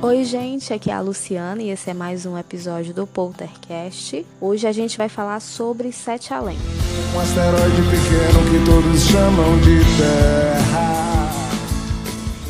[0.00, 4.24] Oi, gente, aqui é a Luciana e esse é mais um episódio do Poltercast.
[4.40, 6.56] Hoje a gente vai falar sobre Sete Além.
[7.16, 11.28] Um asteroide pequeno que todos chamam de Terra.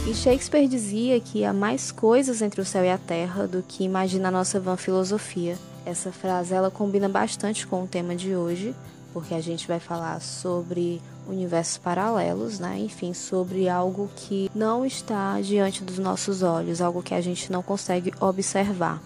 [0.06, 3.82] E Shakespeare dizia que há mais coisas entre o céu e a terra do que
[3.82, 5.56] imagina a nossa vã filosofia.
[5.86, 8.74] Essa frase ela combina bastante com o tema de hoje,
[9.14, 12.78] porque a gente vai falar sobre universos paralelos, né?
[12.78, 17.62] Enfim, sobre algo que não está diante dos nossos olhos, algo que a gente não
[17.62, 19.00] consegue observar.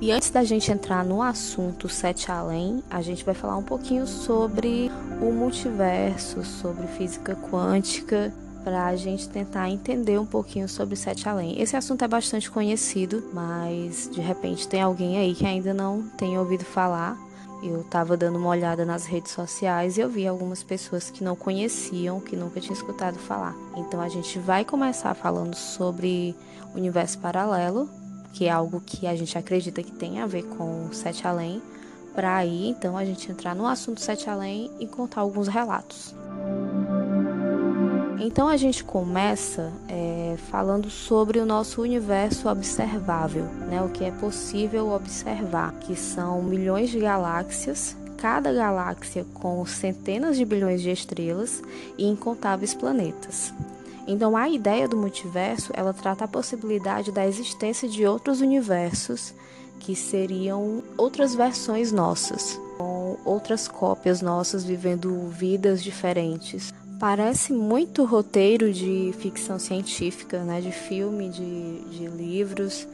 [0.00, 4.06] E antes da gente entrar no assunto Sete Além, a gente vai falar um pouquinho
[4.06, 4.90] sobre
[5.20, 11.60] o multiverso, sobre física quântica, para a gente tentar entender um pouquinho sobre Sete Além.
[11.60, 16.38] Esse assunto é bastante conhecido, mas de repente tem alguém aí que ainda não tem
[16.38, 17.16] ouvido falar.
[17.62, 21.34] Eu estava dando uma olhada nas redes sociais e eu vi algumas pessoas que não
[21.34, 23.54] conheciam, que nunca tinham escutado falar.
[23.76, 26.36] Então a gente vai começar falando sobre
[26.74, 27.88] universo paralelo,
[28.32, 31.60] que é algo que a gente acredita que tem a ver com Sete Além,
[32.14, 36.14] para aí então a gente entrar no assunto Sete Além e contar alguns relatos.
[38.20, 43.80] Então a gente começa é, falando sobre o nosso universo observável, né?
[43.80, 50.44] o que é possível observar, que são milhões de galáxias, cada galáxia com centenas de
[50.44, 51.62] bilhões de estrelas
[51.96, 53.54] e incontáveis planetas.
[54.04, 59.32] Então a ideia do multiverso ela trata a possibilidade da existência de outros universos
[59.78, 68.72] que seriam outras versões nossas, com outras cópias nossas vivendo vidas diferentes, Parece muito roteiro
[68.72, 70.60] de ficção científica, né?
[70.60, 72.88] de filme, de, de livros,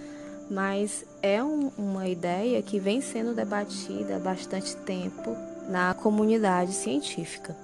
[0.51, 5.35] mas é um, uma ideia que vem sendo debatida há bastante tempo
[5.71, 7.57] na comunidade científica.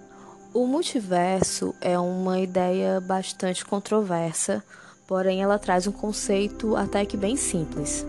[0.55, 4.65] O multiverso é uma ideia bastante controversa,
[5.07, 8.07] porém ela traz um conceito até que bem simples.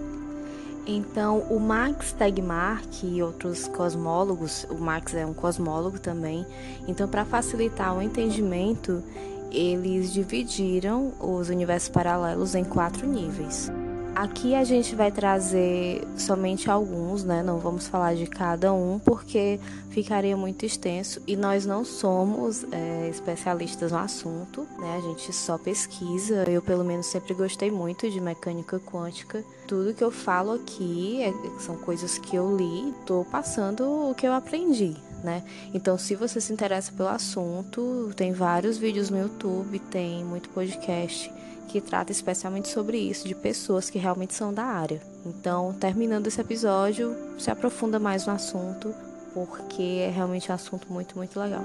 [0.86, 6.46] Então, o Max Tegmark e outros cosmólogos, o Max é um cosmólogo também,
[6.88, 9.04] então para facilitar o entendimento,
[9.52, 13.72] eles dividiram os universos paralelos em quatro níveis.
[14.14, 17.42] Aqui a gente vai trazer somente alguns, né?
[17.42, 19.58] Não vamos falar de cada um porque
[19.90, 24.98] ficaria muito extenso e nós não somos é, especialistas no assunto, né?
[24.98, 26.44] A gente só pesquisa.
[26.50, 29.46] Eu, pelo menos, sempre gostei muito de mecânica quântica.
[29.66, 34.28] Tudo que eu falo aqui é, são coisas que eu li, estou passando o que
[34.28, 34.94] eu aprendi,
[35.24, 35.42] né?
[35.74, 41.32] Então, se você se interessa pelo assunto, tem vários vídeos no YouTube, tem muito podcast
[41.72, 45.02] que trata especialmente sobre isso, de pessoas que realmente são da área.
[45.26, 48.94] Então, terminando esse episódio, se aprofunda mais no assunto,
[49.34, 51.64] porque é realmente um assunto muito, muito legal.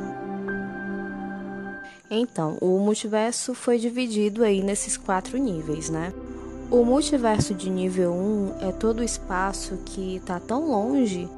[2.08, 6.12] Então, o multiverso foi dividido aí nesses quatro níveis, né?
[6.70, 11.28] O multiverso de nível 1 é todo o espaço que está tão longe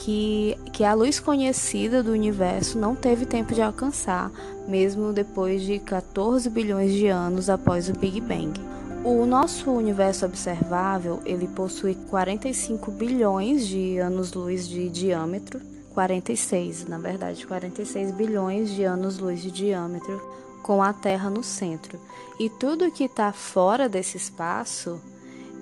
[0.00, 4.30] que, que a luz conhecida do universo não teve tempo de alcançar,
[4.66, 8.58] mesmo depois de 14 bilhões de anos após o Big Bang.
[9.04, 15.60] O nosso universo observável, ele possui 45 bilhões de anos-luz de diâmetro,
[15.92, 20.20] 46, na verdade, 46 bilhões de anos-luz de diâmetro,
[20.62, 21.98] com a Terra no centro.
[22.38, 24.98] E tudo que está fora desse espaço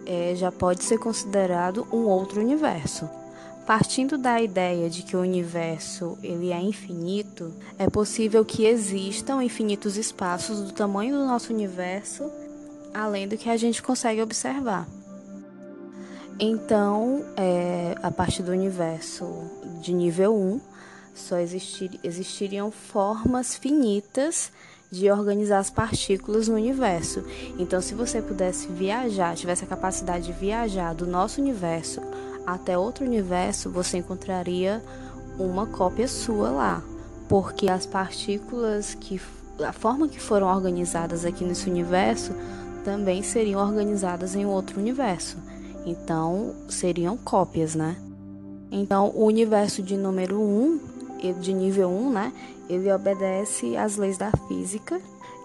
[0.06, 3.08] é, já pode ser considerado um outro universo.
[3.68, 9.98] Partindo da ideia de que o universo ele é infinito, é possível que existam infinitos
[9.98, 12.32] espaços do tamanho do nosso universo,
[12.94, 14.88] além do que a gente consegue observar.
[16.40, 19.26] Então, é, a partir do universo
[19.82, 20.60] de nível 1,
[21.14, 24.50] só existir, existiriam formas finitas
[24.90, 27.22] de organizar as partículas no universo.
[27.58, 32.00] Então, se você pudesse viajar, tivesse a capacidade de viajar do nosso universo
[32.54, 34.82] até outro universo, você encontraria
[35.38, 36.82] uma cópia sua lá,
[37.28, 39.20] porque as partículas que
[39.62, 42.32] a forma que foram organizadas aqui nesse universo
[42.84, 45.36] também seriam organizadas em outro universo.
[45.84, 47.96] Então, seriam cópias, né?
[48.70, 50.80] Então, o universo de número 1,
[51.40, 52.32] de nível 1, né,
[52.68, 55.00] ele obedece às leis da física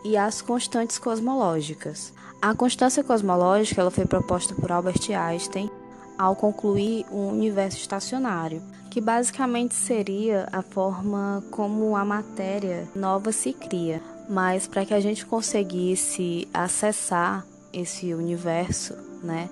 [0.05, 2.13] e às constantes cosmológicas.
[2.41, 5.69] A constância cosmológica ela foi proposta por Albert Einstein
[6.17, 13.53] ao concluir um universo estacionário, que basicamente seria a forma como a matéria nova se
[13.53, 14.01] cria.
[14.29, 19.49] Mas para que a gente conseguisse acessar esse universo, né,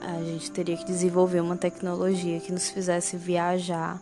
[0.00, 4.00] a gente teria que desenvolver uma tecnologia que nos fizesse viajar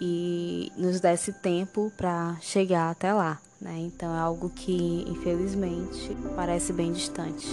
[0.00, 3.38] e nos desse tempo para chegar até lá.
[3.60, 3.74] Né?
[3.78, 7.48] Então é algo que, infelizmente, parece bem distante.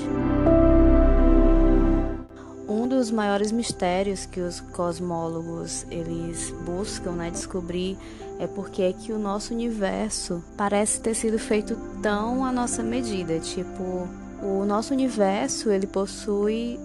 [2.68, 7.96] Um dos maiores mistérios que os cosmólogos eles buscam, né, descobrir
[8.40, 13.40] é porque é que o nosso universo parece ter sido feito tão à nossa medida,
[13.40, 14.08] tipo,
[14.42, 16.80] o nosso universo ele possui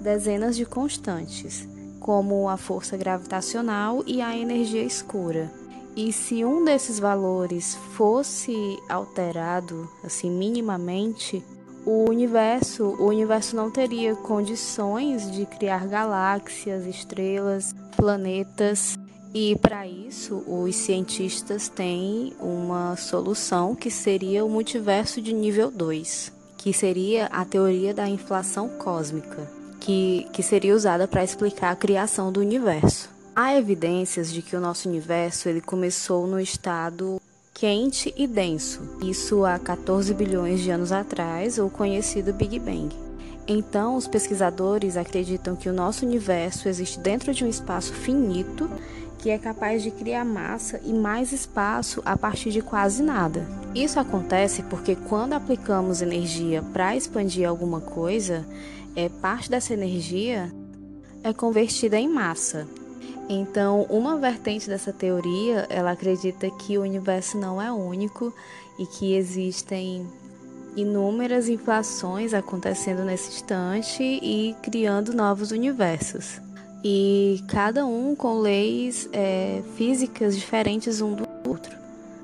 [0.00, 1.68] dezenas de constantes,
[2.00, 5.52] como a força gravitacional e a energia escura.
[5.94, 11.44] E se um desses valores fosse alterado, assim, minimamente,
[11.88, 18.98] o universo, o universo não teria condições de criar galáxias, estrelas, planetas.
[19.32, 26.30] E para isso, os cientistas têm uma solução que seria o multiverso de nível 2,
[26.58, 29.50] que seria a teoria da inflação cósmica,
[29.80, 33.08] que, que seria usada para explicar a criação do universo.
[33.34, 37.18] Há evidências de que o nosso universo ele começou no estado
[37.58, 42.88] quente e denso, isso há 14 bilhões de anos atrás, o conhecido Big Bang.
[43.48, 48.70] Então, os pesquisadores acreditam que o nosso universo existe dentro de um espaço finito
[49.18, 53.44] que é capaz de criar massa e mais espaço a partir de quase nada.
[53.74, 58.46] Isso acontece porque quando aplicamos energia para expandir alguma coisa,
[58.94, 60.52] é parte dessa energia
[61.24, 62.68] é convertida em massa.
[63.28, 68.32] Então, uma vertente dessa teoria, ela acredita que o universo não é único
[68.78, 70.06] e que existem
[70.74, 76.40] inúmeras inflações acontecendo nesse instante e criando novos universos.
[76.82, 81.76] E cada um com leis é, físicas diferentes um do outro.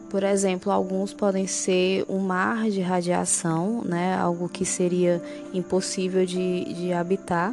[0.08, 5.20] Por exemplo, alguns podem ser um mar de radiação, né, algo que seria
[5.52, 7.52] impossível de, de habitar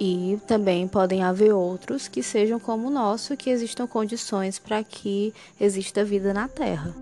[0.00, 5.32] e também podem haver outros que sejam como o nosso, que existam condições para que
[5.60, 6.94] exista vida na Terra.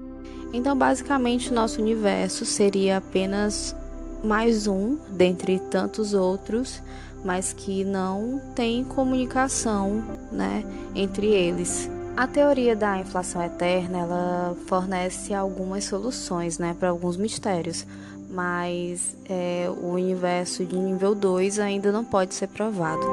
[0.53, 3.75] Então, basicamente, o nosso universo seria apenas
[4.23, 6.83] mais um dentre tantos outros,
[7.25, 10.65] mas que não tem comunicação né,
[10.95, 11.91] entre eles.
[12.15, 17.87] A teoria da inflação eterna ela fornece algumas soluções né, para alguns mistérios,
[18.33, 23.07] mas é, o universo de nível 2 ainda não pode ser provado.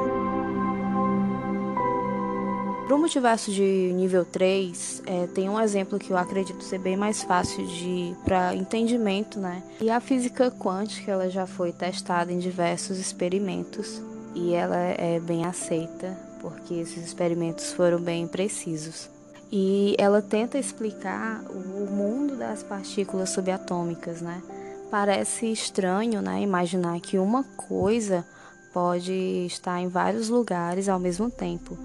[2.86, 6.96] Para o multiverso de nível 3, é, tem um exemplo que eu acredito ser bem
[6.96, 9.62] mais fácil de para entendimento, né?
[9.80, 14.02] E a física quântica ela já foi testada em diversos experimentos
[14.34, 19.08] e ela é bem aceita porque esses experimentos foram bem precisos.
[19.52, 24.42] E ela tenta explicar o mundo das partículas subatômicas, né?
[24.90, 28.24] Parece estranho, né, imaginar que uma coisa
[28.72, 29.12] pode
[29.46, 31.78] estar em vários lugares ao mesmo tempo.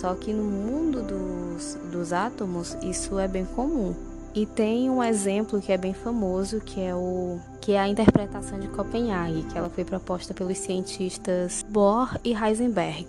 [0.00, 3.94] Só que no mundo dos, dos átomos isso é bem comum.
[4.34, 8.60] E tem um exemplo que é bem famoso, que é o que é a interpretação
[8.60, 13.06] de Copenhague, que ela foi proposta pelos cientistas Bohr e Heisenberg,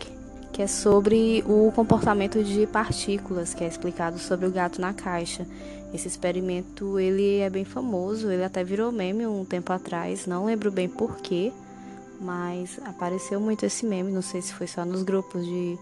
[0.53, 5.45] que é sobre o comportamento de partículas, que é explicado sobre o gato na caixa.
[5.93, 10.71] Esse experimento ele é bem famoso, ele até virou meme um tempo atrás, não lembro
[10.71, 11.51] bem porquê,
[12.19, 15.77] mas apareceu muito esse meme, não sei se foi só nos grupos de,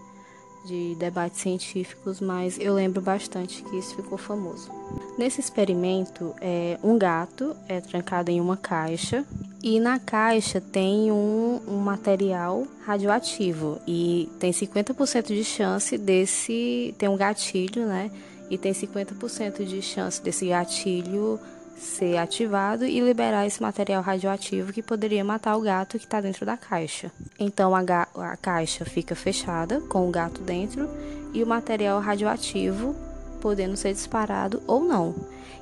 [0.66, 4.70] de debates científicos, mas eu lembro bastante que isso ficou famoso.
[5.18, 9.24] Nesse experimento, é, um gato é trancado em uma caixa
[9.62, 16.94] e na caixa tem um, um material radioativo e tem 50% de chance desse.
[16.98, 18.10] tem um gatilho, né?
[18.50, 21.38] E tem 50% de chance desse gatilho
[21.76, 26.46] ser ativado e liberar esse material radioativo que poderia matar o gato que está dentro
[26.46, 27.12] da caixa.
[27.38, 27.82] Então a,
[28.14, 30.88] a, caixa fica fechada com o gato dentro
[31.34, 32.96] e o material radioativo
[33.40, 35.14] podendo ser disparado ou não.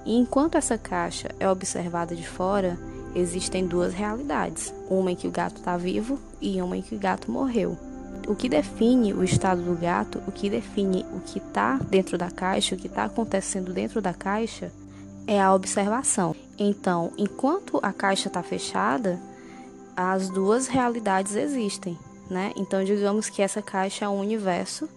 [0.07, 2.79] E enquanto essa caixa é observada de fora,
[3.15, 6.99] existem duas realidades: uma em que o gato está vivo e uma em que o
[6.99, 7.77] gato morreu
[8.27, 12.31] o que define o estado do gato, o que define o que está dentro da
[12.31, 14.73] caixa, o que está acontecendo dentro da caixa,
[15.27, 16.35] é a observação.
[16.59, 19.19] Então, enquanto a caixa está fechada,
[19.97, 21.99] as duas realidades existem,
[22.31, 22.53] né?
[22.57, 24.89] Então, digamos que essa caixa é um universo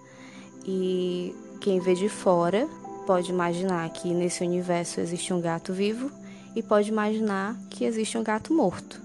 [0.65, 2.67] e quem vê de fora
[3.05, 6.11] pode imaginar que nesse universo existe um gato vivo
[6.55, 9.01] e pode imaginar que existe um gato morto.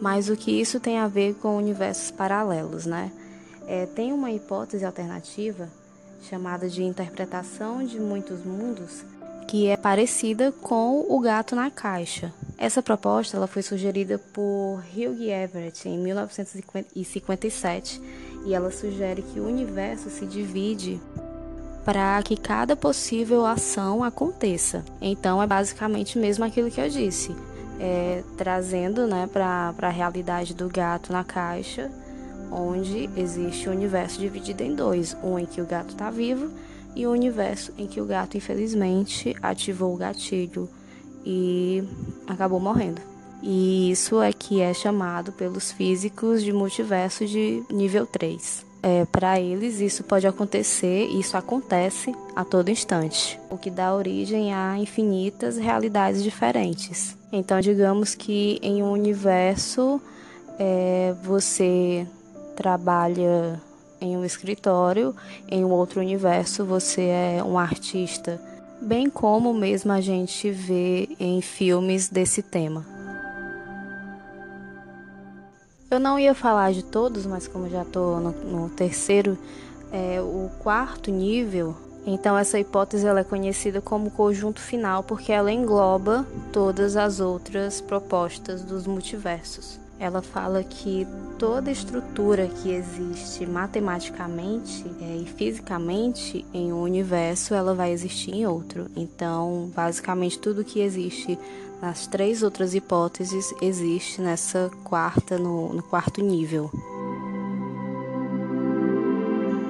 [0.00, 3.10] Mas o que isso tem a ver com universos paralelos, né?
[3.66, 5.68] É, tem uma hipótese alternativa
[6.22, 9.04] chamada de interpretação de muitos mundos
[9.46, 12.32] que é parecida com o gato na caixa.
[12.58, 18.02] Essa proposta ela foi sugerida por Hugh Everett em 1957
[18.44, 21.00] e ela sugere que o universo se divide
[21.84, 24.84] para que cada possível ação aconteça.
[25.00, 27.36] Então é basicamente mesmo aquilo que eu disse,
[27.78, 31.90] é, trazendo né, para a realidade do gato na caixa
[32.50, 36.50] onde existe o um universo dividido em dois, um em que o gato está vivo
[36.94, 40.68] e o um universo em que o gato infelizmente ativou o gatilho
[41.24, 41.82] e
[42.26, 43.00] acabou morrendo.
[43.42, 48.64] E isso é que é chamado pelos físicos de multiverso de nível 3.
[48.82, 54.54] É, Para eles, isso pode acontecer, isso acontece a todo instante, o que dá origem
[54.54, 57.16] a infinitas realidades diferentes.
[57.32, 60.00] Então, digamos que em um universo
[60.58, 62.06] é, você
[62.56, 63.60] trabalha
[64.00, 65.14] em um escritório,
[65.48, 68.40] em um outro universo você é um artista,
[68.80, 72.84] bem como mesmo a gente vê em filmes desse tema.
[75.90, 79.38] Eu não ia falar de todos, mas como já estou no, no, terceiro,
[79.92, 85.52] é, o quarto nível, então essa hipótese ela é conhecida como conjunto final porque ela
[85.52, 91.06] engloba todas as outras propostas dos multiversos ela fala que
[91.38, 98.46] toda estrutura que existe matematicamente é, e fisicamente em um universo, ela vai existir em
[98.46, 98.86] outro.
[98.94, 101.38] Então, basicamente, tudo que existe
[101.80, 106.70] nas três outras hipóteses existe nessa quarta, no, no quarto nível.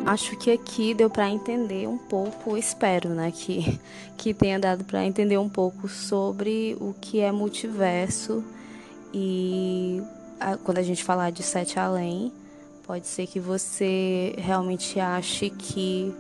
[0.04, 3.80] Acho que aqui deu para entender um pouco, espero, né, que,
[4.16, 8.44] que tenha dado para entender um pouco sobre o que é multiverso
[9.18, 10.02] e
[10.62, 12.30] quando a gente falar de sete além,
[12.86, 16.14] pode ser que você realmente ache que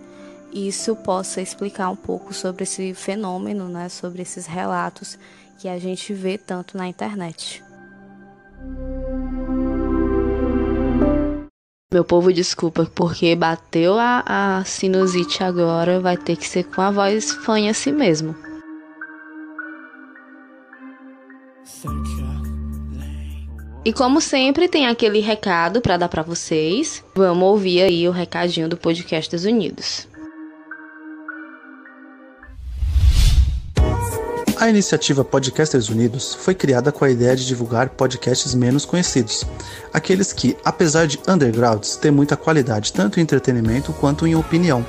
[0.50, 5.18] isso possa explicar um pouco sobre esse fenômeno, né, sobre esses relatos
[5.58, 7.62] que a gente vê tanto na internet.
[11.92, 14.24] Meu povo, desculpa, porque bateu a,
[14.58, 18.45] a sinusite agora, vai ter que ser com a voz fanha assim mesmo.
[23.86, 27.04] E como sempre, tem aquele recado para dar para vocês.
[27.14, 30.08] Vamos ouvir aí o recadinho do Podcasters Unidos.
[34.56, 39.46] A iniciativa Podcasters Unidos foi criada com a ideia de divulgar podcasts menos conhecidos,
[39.92, 44.84] aqueles que, apesar de undergrounds, têm muita qualidade tanto em entretenimento quanto em opinião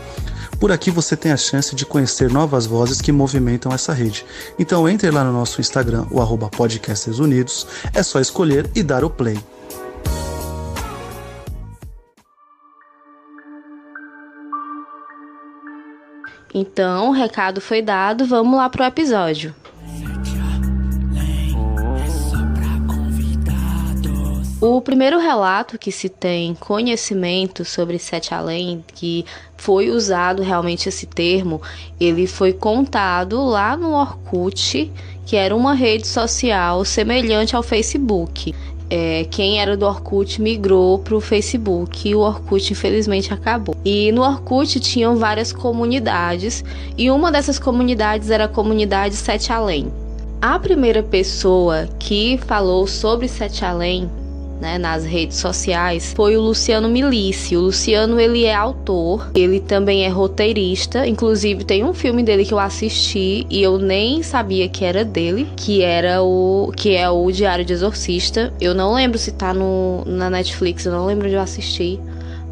[0.59, 4.25] por aqui você tem a chance de conhecer novas vozes que movimentam essa rede.
[4.57, 9.03] Então entre lá no nosso Instagram, o arroba Podcasters Unidos, é só escolher e dar
[9.03, 9.37] o play.
[16.53, 19.53] Então, o recado foi dado, vamos lá pro episódio.
[24.59, 29.23] O primeiro relato que se tem conhecimento sobre Sete Além, que
[29.55, 31.61] foi usado realmente esse termo,
[31.99, 34.91] ele foi contado lá no Orkut,
[35.27, 38.55] que era uma rede social semelhante ao Facebook.
[38.89, 43.75] É, quem era do Orkut migrou para o Facebook e o Orkut infelizmente acabou.
[43.85, 46.65] E no Orkut tinham várias comunidades
[46.97, 49.93] e uma dessas comunidades era a comunidade Sete Além.
[50.41, 54.09] A primeira pessoa que falou sobre Sete Além
[54.59, 57.55] né, nas redes sociais foi o Luciano Milici.
[57.55, 62.53] O Luciano ele é autor, ele também é roteirista, inclusive tem um filme dele que
[62.53, 67.31] eu assisti e eu nem sabia que era dele, que era o que é o
[67.31, 68.53] Diário de Exorcista.
[68.59, 71.99] Eu não lembro se tá no, na Netflix, eu não lembro de eu assistir,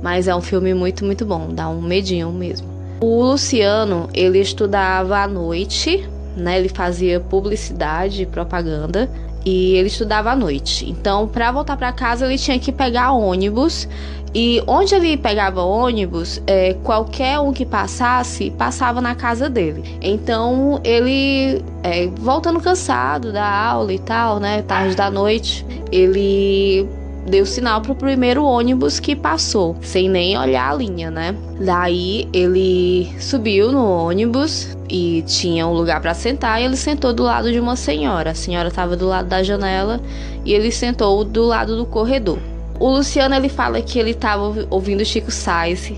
[0.01, 2.67] mas é um filme muito muito bom, dá um medinho mesmo.
[3.01, 6.57] O Luciano, ele estudava à noite, né?
[6.57, 9.09] Ele fazia publicidade e propaganda
[9.45, 10.89] e ele estudava à noite.
[10.89, 13.87] Então, para voltar para casa, ele tinha que pegar ônibus.
[14.37, 19.97] E onde ele pegava ônibus, é, qualquer um que passasse, passava na casa dele.
[20.01, 26.85] Então, ele, é, voltando cansado da aula e tal, né, tarde da noite, ele
[27.25, 31.35] deu sinal pro primeiro ônibus que passou, sem nem olhar a linha, né?
[31.59, 37.23] Daí ele subiu no ônibus e tinha um lugar para sentar e ele sentou do
[37.23, 38.31] lado de uma senhora.
[38.31, 39.99] A senhora estava do lado da janela
[40.43, 42.37] e ele sentou do lado do corredor.
[42.79, 45.91] O Luciano ele fala que ele estava ouvindo Chico Sainz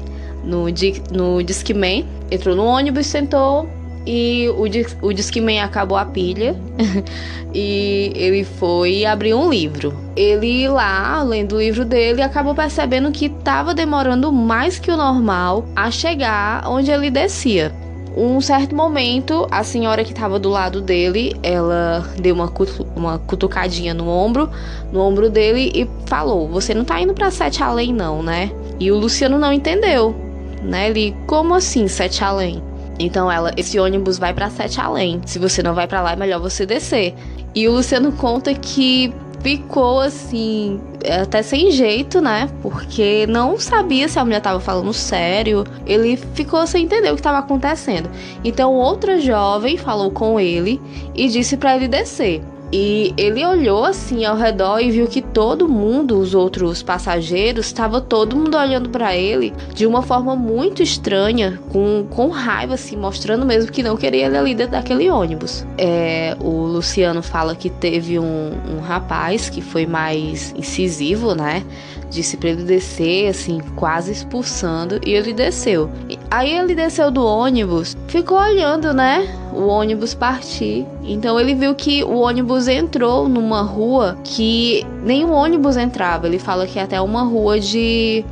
[0.43, 0.65] no,
[1.12, 3.67] no Discman, entrou no ônibus, sentou
[4.08, 6.56] e o, o Discman acabou a pilha
[7.54, 9.94] e ele foi abrir um livro.
[10.16, 15.66] Ele lá, lendo o livro dele, acabou percebendo que estava demorando mais que o normal
[15.76, 17.74] a chegar onde ele descia.
[18.16, 23.20] Um certo momento, a senhora que estava do lado dele, ela deu uma, cutu uma
[23.20, 24.50] cutucadinha no ombro,
[24.92, 28.50] no ombro dele e falou: "Você não tá indo para Sete Além não, né?"
[28.80, 30.16] E o Luciano não entendeu,
[30.64, 30.90] né?
[30.90, 32.64] Ele: "Como assim Sete Além?"
[33.00, 35.22] Então ela, esse ônibus vai para Sete Além.
[35.25, 37.13] Se você não vai para lá, é melhor você descer.
[37.54, 40.80] E o Luciano conta que ficou assim,
[41.22, 42.50] até sem jeito, né?
[42.62, 45.63] Porque não sabia se a mulher tava falando sério.
[45.86, 48.10] Ele ficou sem entender o que estava acontecendo.
[48.44, 50.82] Então outra jovem falou com ele
[51.16, 52.42] e disse para ele descer.
[52.72, 58.02] E ele olhou assim ao redor e viu que todo mundo, os outros passageiros, estava
[58.02, 63.46] todo mundo olhando para ele de uma forma muito estranha, com, com raiva, assim, mostrando
[63.46, 65.66] mesmo que não queria ele ali dentro daquele ônibus.
[65.78, 71.64] É, o Luciano fala que teve um, um rapaz que foi mais incisivo, né?
[72.10, 75.90] Disse para ele descer, assim, quase expulsando, e ele desceu.
[76.30, 79.28] Aí ele desceu do ônibus, ficou olhando, né?
[79.54, 80.86] O ônibus partir.
[81.04, 86.28] Então ele viu que o ônibus entrou numa rua que nenhum ônibus entrava.
[86.28, 88.24] Ele fala que é até uma rua de,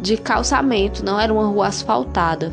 [0.00, 2.52] de calçamento, não era uma rua asfaltada.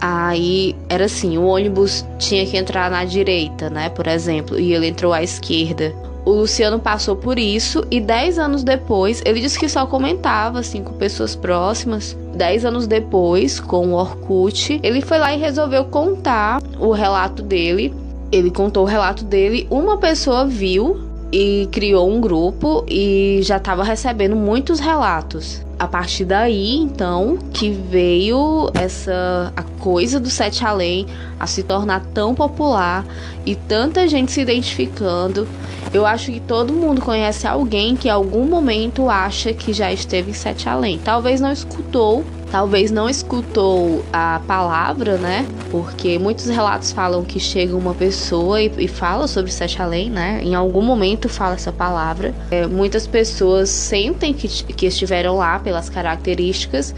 [0.00, 4.86] Aí era assim, o ônibus tinha que entrar na direita, né, por exemplo, e ele
[4.86, 5.92] entrou à esquerda.
[6.28, 10.84] O Luciano passou por isso e 10 anos depois, ele disse que só comentava assim
[10.84, 12.14] com pessoas próximas.
[12.34, 17.94] 10 anos depois, com o Orkut, ele foi lá e resolveu contar o relato dele.
[18.30, 21.00] Ele contou o relato dele, uma pessoa viu
[21.32, 27.70] e criou um grupo e já estava recebendo muitos relatos a partir daí, então, que
[27.70, 31.06] veio essa a coisa do Sete Além
[31.38, 33.04] a se tornar tão popular
[33.46, 35.46] e tanta gente se identificando.
[35.92, 40.32] Eu acho que todo mundo conhece alguém que em algum momento acha que já esteve
[40.32, 40.98] em Sete Além.
[40.98, 45.46] Talvez não escutou talvez não escutou a palavra, né?
[45.70, 50.40] Porque muitos relatos falam que chega uma pessoa e, e fala sobre Sete Além, né?
[50.42, 52.34] Em algum momento fala essa palavra.
[52.50, 56.94] É, muitas pessoas sentem que, que estiveram lá pelas características,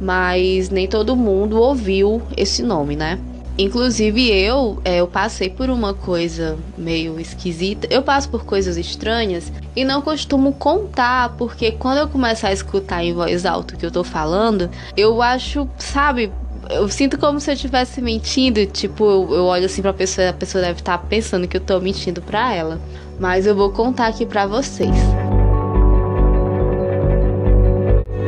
[0.00, 3.18] mas nem todo mundo ouviu esse nome, né?
[3.56, 7.86] Inclusive eu, é, eu passei por uma coisa meio esquisita.
[7.88, 13.04] Eu passo por coisas estranhas e não costumo contar, porque quando eu começar a escutar
[13.04, 16.32] em voz alta o que eu tô falando, eu acho, sabe,
[16.68, 18.64] eu sinto como se eu estivesse mentindo.
[18.66, 21.60] Tipo, eu, eu, olho assim pra pessoa, a pessoa deve estar tá pensando que eu
[21.60, 22.80] tô mentindo pra ela.
[23.20, 24.96] Mas eu vou contar aqui pra vocês.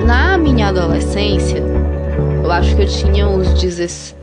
[0.06, 1.60] Na minha adolescência,
[2.44, 3.58] eu acho que eu tinha uns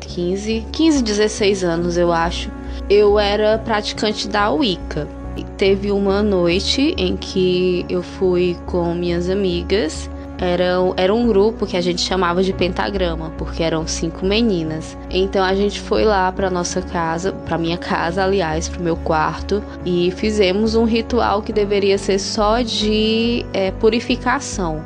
[0.07, 2.51] 15, 15, 16 anos, eu acho.
[2.89, 5.07] Eu era praticante da Wicca.
[5.35, 10.09] E teve uma noite em que eu fui com minhas amigas.
[10.37, 14.97] Era, era um grupo que a gente chamava de pentagrama, porque eram cinco meninas.
[15.09, 18.97] Então a gente foi lá para nossa casa, para minha casa, aliás, para o meu
[18.97, 24.83] quarto, e fizemos um ritual que deveria ser só de é, purificação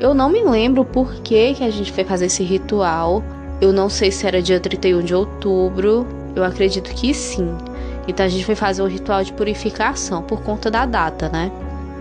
[0.00, 3.22] eu não me lembro por que, que a gente foi fazer esse ritual.
[3.60, 6.06] Eu não sei se era dia 31 de outubro.
[6.34, 7.56] Eu acredito que sim.
[8.08, 11.50] Então a gente foi fazer um ritual de purificação por conta da data, né?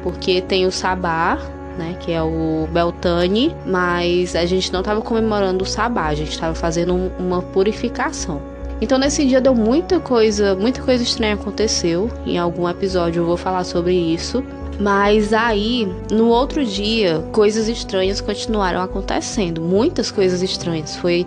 [0.01, 1.37] Porque tem o Sabá,
[1.77, 6.31] né, que é o Beltane, mas a gente não estava comemorando o Sabá, a gente
[6.31, 8.41] estava fazendo um, uma purificação.
[8.81, 12.09] Então nesse dia deu muita coisa, muita coisa estranha aconteceu.
[12.25, 14.43] Em algum episódio eu vou falar sobre isso.
[14.79, 19.59] Mas aí, no outro dia, coisas estranhas continuaram acontecendo.
[19.59, 20.95] Muitas coisas estranhas.
[20.95, 21.25] Foi,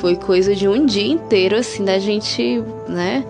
[0.00, 3.24] foi coisa de um dia inteiro, assim, da gente, né?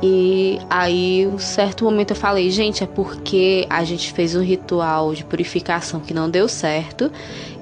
[0.00, 5.14] E aí, um certo momento eu falei, gente, é porque a gente fez um ritual
[5.14, 7.10] de purificação que não deu certo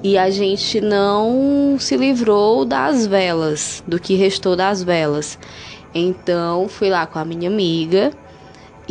[0.03, 5.37] e a gente não se livrou das velas, do que restou das velas.
[5.93, 8.11] Então, fui lá com a minha amiga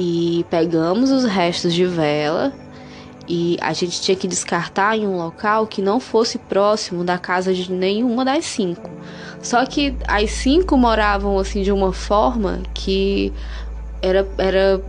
[0.03, 2.55] e pegamos os restos de vela
[3.29, 7.53] e a gente tinha que descartar em um local que não fosse próximo da casa
[7.53, 8.91] de nenhuma das cinco.
[9.43, 13.31] Só que as cinco moravam assim de uma forma que
[14.01, 14.83] era, era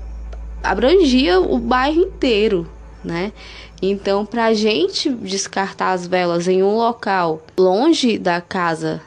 [0.64, 2.66] abrangia o bairro inteiro,
[3.04, 3.34] né?
[3.82, 9.02] Então, para a gente descartar as velas em um local longe da casa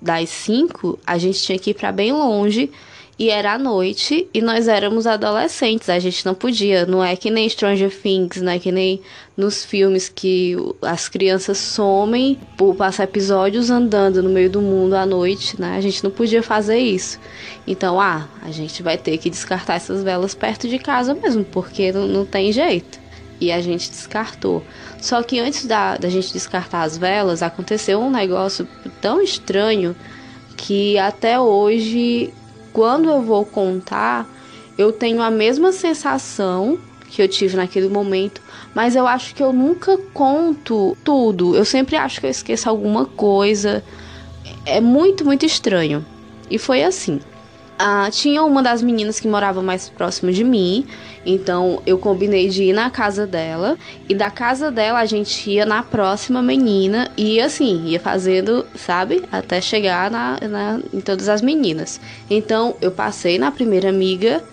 [0.00, 2.70] das cinco, a gente tinha que ir para bem longe
[3.18, 7.30] e era à noite e nós éramos adolescentes, a gente não podia, não é que
[7.30, 9.00] nem Stranger Things, não é que nem
[9.36, 15.04] nos filmes que as crianças somem por passar episódios andando no meio do mundo à
[15.04, 15.76] noite, né?
[15.76, 17.20] A gente não podia fazer isso.
[17.66, 21.92] Então, ah, a gente vai ter que descartar essas velas perto de casa mesmo, porque
[21.92, 23.00] não, não tem jeito.
[23.40, 24.62] E a gente descartou.
[25.00, 28.66] Só que antes da, da gente descartar as velas, aconteceu um negócio
[29.00, 29.96] tão estranho
[30.56, 32.32] que até hoje
[32.72, 34.28] quando eu vou contar,
[34.76, 38.40] eu tenho a mesma sensação que eu tive naquele momento,
[38.74, 41.54] mas eu acho que eu nunca conto tudo.
[41.54, 43.84] Eu sempre acho que eu esqueço alguma coisa.
[44.64, 46.04] É muito, muito estranho.
[46.50, 47.20] E foi assim.
[47.84, 50.86] Ah, tinha uma das meninas que morava mais próximo de mim,
[51.26, 53.76] então eu combinei de ir na casa dela
[54.08, 59.24] e da casa dela a gente ia na próxima menina e assim, ia fazendo, sabe,
[59.32, 62.00] até chegar na, na, em todas as meninas.
[62.30, 64.44] Então eu passei na primeira amiga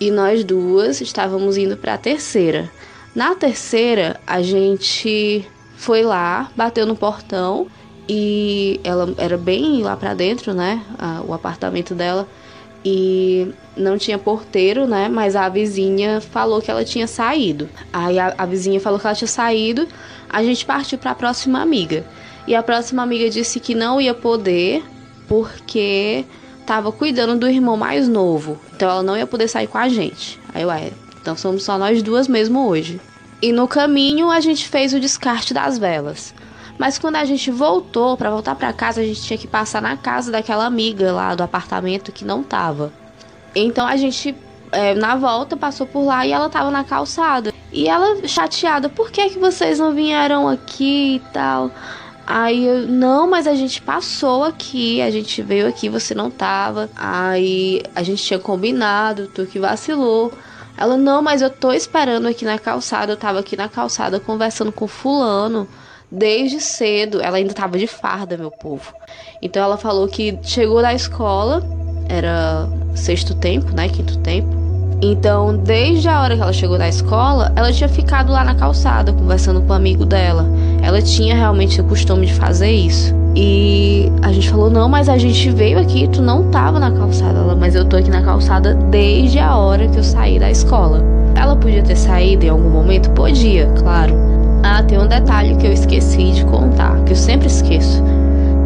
[0.00, 2.70] e nós duas estávamos indo para a terceira.
[3.14, 7.66] Na terceira, a gente foi lá, bateu no portão
[8.08, 10.82] e ela era bem lá para dentro, né?
[11.28, 12.26] o apartamento dela
[12.84, 15.08] e não tinha porteiro, né?
[15.08, 17.68] Mas a vizinha falou que ela tinha saído.
[17.92, 19.86] Aí a, a vizinha falou que ela tinha saído.
[20.28, 22.04] A gente partiu para a próxima amiga.
[22.46, 24.82] E a próxima amiga disse que não ia poder
[25.28, 26.24] porque
[26.60, 28.58] estava cuidando do irmão mais novo.
[28.74, 30.40] Então ela não ia poder sair com a gente.
[30.54, 30.90] Aí eu, é,
[31.20, 33.00] então somos só nós duas mesmo hoje.
[33.42, 36.34] E no caminho a gente fez o descarte das velas.
[36.80, 39.98] Mas quando a gente voltou, para voltar para casa, a gente tinha que passar na
[39.98, 42.90] casa daquela amiga lá do apartamento que não tava.
[43.54, 44.34] Então a gente,
[44.72, 47.52] é, na volta, passou por lá e ela tava na calçada.
[47.70, 51.70] E ela chateada, por que, que vocês não vieram aqui e tal?
[52.26, 56.88] Aí eu, não, mas a gente passou aqui, a gente veio aqui, você não tava.
[56.96, 60.32] Aí a gente tinha combinado, tu que vacilou.
[60.78, 64.72] Ela, não, mas eu tô esperando aqui na calçada, eu tava aqui na calçada conversando
[64.72, 65.68] com fulano
[66.10, 67.20] desde cedo.
[67.20, 68.92] Ela ainda estava de farda, meu povo.
[69.40, 71.62] Então ela falou que chegou da escola,
[72.08, 73.88] era sexto tempo, né?
[73.88, 74.60] Quinto tempo.
[75.02, 79.12] Então, desde a hora que ela chegou da escola, ela tinha ficado lá na calçada
[79.12, 80.46] conversando com um amigo dela.
[80.82, 83.14] Ela tinha realmente o costume de fazer isso.
[83.34, 87.38] E a gente falou: "Não, mas a gente veio aqui, tu não tava na calçada".
[87.38, 91.02] Ela, mas eu tô aqui na calçada desde a hora que eu saí da escola.
[91.34, 93.10] Ela podia ter saído em algum momento?
[93.12, 94.29] Podia, claro.
[94.62, 98.02] Ah, tem um detalhe que eu esqueci de contar, que eu sempre esqueço.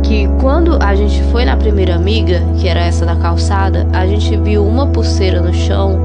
[0.02, 4.36] Que quando a gente foi na primeira amiga, que era essa da calçada, a gente
[4.36, 5.98] viu uma pulseira no chão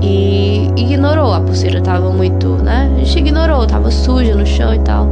[0.00, 1.32] e ignorou.
[1.32, 2.90] A pulseira tava muito, né?
[2.94, 5.06] A gente ignorou, tava suja no chão e tal.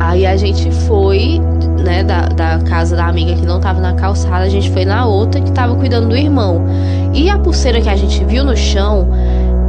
[0.00, 1.40] Aí a gente foi,
[1.84, 5.04] né, da, da casa da amiga que não tava na calçada, a gente foi na
[5.06, 6.64] outra que tava cuidando do irmão.
[7.12, 9.08] E a pulseira que a gente viu no chão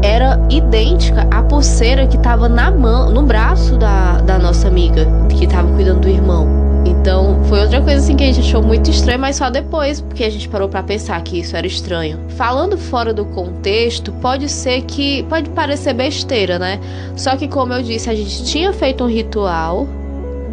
[0.04, 5.46] era idêntica à pulseira que estava na mão, no braço da, da nossa amiga, que
[5.46, 6.46] estava cuidando do irmão.
[6.86, 10.26] Então, foi outra coisa assim que a gente achou muito estranho, mas só depois, porque
[10.26, 12.20] a gente parou para pensar que isso era estranho.
[12.36, 16.82] Falando fora do contexto, pode ser que pode parecer besteira, né?
[17.16, 19.88] Só que como eu disse, a gente tinha feito um ritual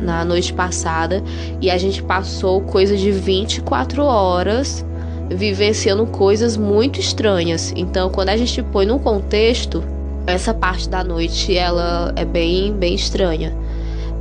[0.00, 1.22] na noite passada
[1.60, 4.84] e a gente passou coisa de 24 horas
[5.30, 7.72] vivenciando coisas muito estranhas.
[7.76, 9.82] Então, quando a gente põe no contexto,
[10.26, 13.54] essa parte da noite ela é bem, bem estranha.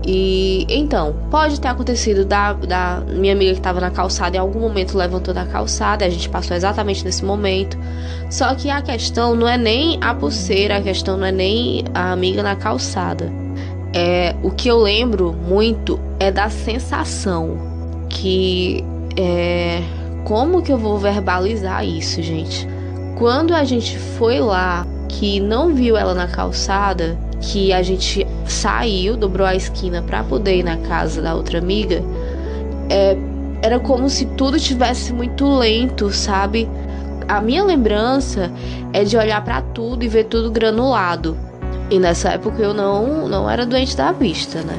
[0.06, 4.60] E então, pode ter acontecido da, da minha amiga que estava na calçada em algum
[4.60, 7.78] momento levantou da calçada, a gente passou exatamente nesse momento.
[8.30, 12.12] Só que a questão não é nem a pulseira, a questão não é nem a
[12.12, 13.32] amiga na calçada.
[13.94, 17.58] É, o que eu lembro muito é da sensação
[18.08, 18.84] que
[19.18, 19.82] é,
[20.24, 22.68] como que eu vou verbalizar isso, gente?
[23.18, 29.18] Quando a gente foi lá, que não viu ela na calçada, que a gente saiu,
[29.18, 32.04] dobrou a esquina para poder ir na casa da outra amiga,
[32.90, 33.18] é,
[33.62, 36.70] era como se tudo tivesse muito lento, sabe?
[37.28, 38.52] A minha lembrança
[38.94, 41.38] é de olhar para tudo e ver tudo granulado.
[41.90, 44.78] E nessa época eu não, não era doente da vista, né?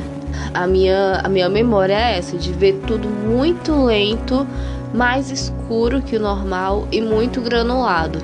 [0.54, 4.46] A minha, a minha memória é essa, de ver tudo muito lento,
[4.92, 8.18] mais escuro que o normal e muito granulado.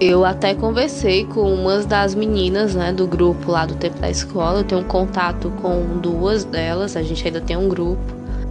[0.00, 4.60] Eu até conversei com umas das meninas, né, do grupo lá do tempo da escola.
[4.60, 8.00] Eu tenho contato com duas delas, a gente ainda tem um grupo.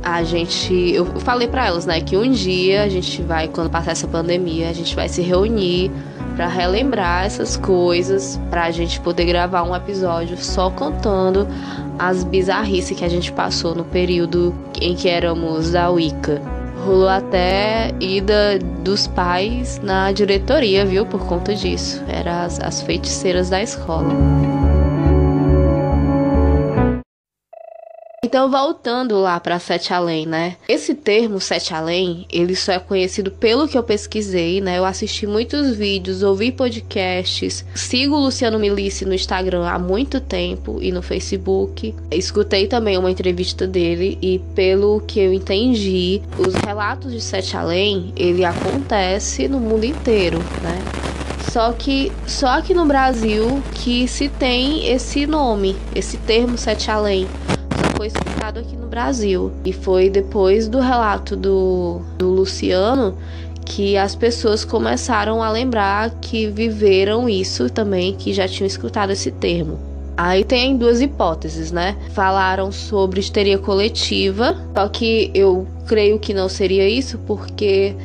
[0.03, 3.91] A gente, eu falei para elas, né, que um dia a gente vai, quando passar
[3.91, 5.91] essa pandemia, a gente vai se reunir
[6.35, 11.47] para relembrar essas coisas, para a gente poder gravar um episódio só contando
[11.97, 16.58] as bizarrices que a gente passou no período em que éramos da Wicca.
[16.85, 21.05] Rolou até ida dos pais na diretoria, viu?
[21.05, 22.03] Por conta disso.
[22.07, 24.48] Eram as, as feiticeiras da escola.
[28.21, 30.57] Então, voltando lá para Sete Além, né?
[30.67, 34.77] Esse termo Sete Além, ele só é conhecido pelo que eu pesquisei, né?
[34.77, 40.79] Eu assisti muitos vídeos, ouvi podcasts, sigo o Luciano Milici no Instagram há muito tempo
[40.81, 41.95] e no Facebook.
[42.11, 48.11] Escutei também uma entrevista dele e pelo que eu entendi, os relatos de Sete Além,
[48.17, 50.77] ele acontece no mundo inteiro, né?
[51.53, 57.25] Só que só aqui no Brasil que se tem esse nome, esse termo Sete Além
[57.99, 59.51] foi explicado aqui no Brasil.
[59.65, 63.17] E foi depois do relato do, do Luciano
[63.65, 69.29] que as pessoas começaram a lembrar que viveram isso também, que já tinham escutado esse
[69.31, 69.77] termo.
[70.15, 71.97] Aí tem duas hipóteses, né?
[72.11, 77.95] Falaram sobre histeria coletiva, só que eu creio que não seria isso, porque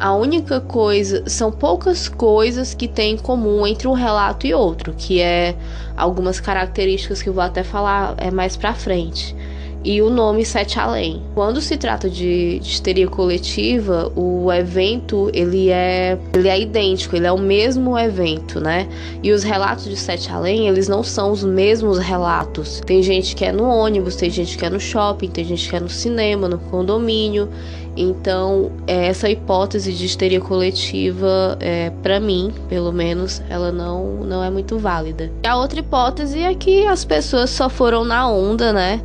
[0.00, 4.94] a única coisa, são poucas coisas que tem em comum entre um relato e outro,
[4.96, 5.54] que é
[5.94, 9.36] algumas características que eu vou até falar é mais pra frente
[9.84, 11.22] e o nome Sete Além.
[11.34, 17.26] Quando se trata de, de histeria coletiva, o evento ele é, ele é idêntico, ele
[17.26, 18.88] é o mesmo evento, né?
[19.22, 22.80] E os relatos de Sete Além, eles não são os mesmos relatos.
[22.86, 25.76] Tem gente que é no ônibus, tem gente que é no shopping, tem gente que
[25.76, 27.48] é no cinema, no condomínio.
[27.94, 34.42] Então, é, essa hipótese de histeria coletiva, é, para mim, pelo menos, ela não, não
[34.42, 35.30] é muito válida.
[35.44, 39.02] E a outra hipótese é que as pessoas só foram na onda, né?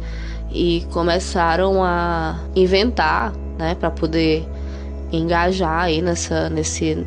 [0.51, 4.47] E começaram a inventar, né, para poder
[5.11, 7.05] engajar aí nessa, nesse,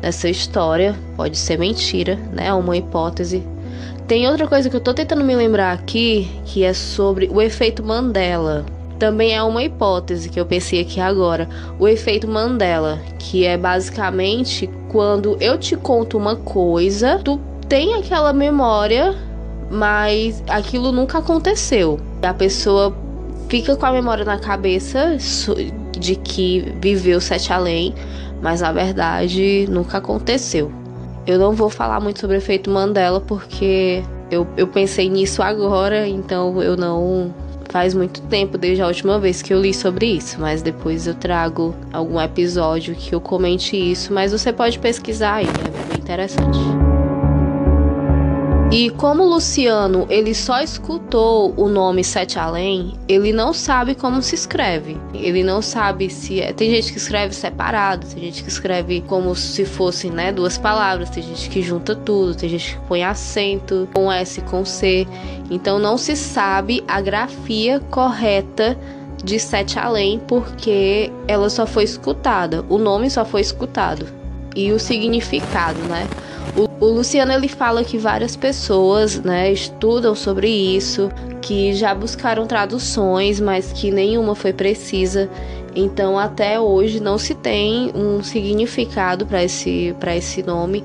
[0.00, 0.94] nessa história.
[1.16, 2.46] Pode ser mentira, né?
[2.46, 3.42] É uma hipótese.
[4.06, 7.82] Tem outra coisa que eu tô tentando me lembrar aqui, que é sobre o efeito
[7.84, 8.64] Mandela.
[8.98, 11.48] Também é uma hipótese que eu pensei aqui agora.
[11.78, 18.32] O efeito Mandela, que é basicamente quando eu te conto uma coisa, tu tem aquela
[18.32, 19.16] memória
[19.72, 21.98] mas aquilo nunca aconteceu.
[22.22, 22.94] A pessoa
[23.48, 25.16] fica com a memória na cabeça
[25.98, 27.94] de que viveu Sete Além,
[28.42, 30.70] mas na verdade nunca aconteceu.
[31.26, 36.06] Eu não vou falar muito sobre o efeito Mandela porque eu, eu pensei nisso agora,
[36.06, 37.34] então eu não.
[37.70, 41.14] Faz muito tempo desde a última vez que eu li sobre isso, mas depois eu
[41.14, 44.12] trago algum episódio que eu comente isso.
[44.12, 46.81] Mas você pode pesquisar aí, é bem interessante.
[48.72, 54.34] E como Luciano ele só escutou o nome Sete Além, ele não sabe como se
[54.34, 54.96] escreve.
[55.12, 56.54] Ele não sabe se é...
[56.54, 61.10] tem gente que escreve separado, tem gente que escreve como se fossem né, duas palavras,
[61.10, 65.06] tem gente que junta tudo, tem gente que põe acento com S com C.
[65.50, 68.74] Então não se sabe a grafia correta
[69.22, 74.06] de Sete Além porque ela só foi escutada, o nome só foi escutado
[74.56, 76.08] e o significado, né?
[76.80, 83.40] O, Luciano ele fala que várias pessoas, né, estudam sobre isso, que já buscaram traduções,
[83.40, 85.28] mas que nenhuma foi precisa.
[85.74, 90.84] Então até hoje não se tem um significado para esse para esse nome.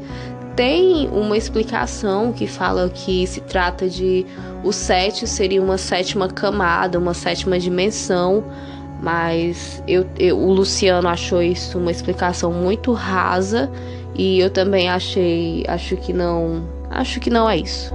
[0.55, 4.25] Tem uma explicação que fala que se trata de
[4.63, 8.43] o sete seria uma sétima camada, uma sétima dimensão,
[9.01, 13.69] mas eu, eu, o Luciano achou isso uma explicação muito rasa
[14.17, 17.93] e eu também achei, acho que não, acho que não é isso.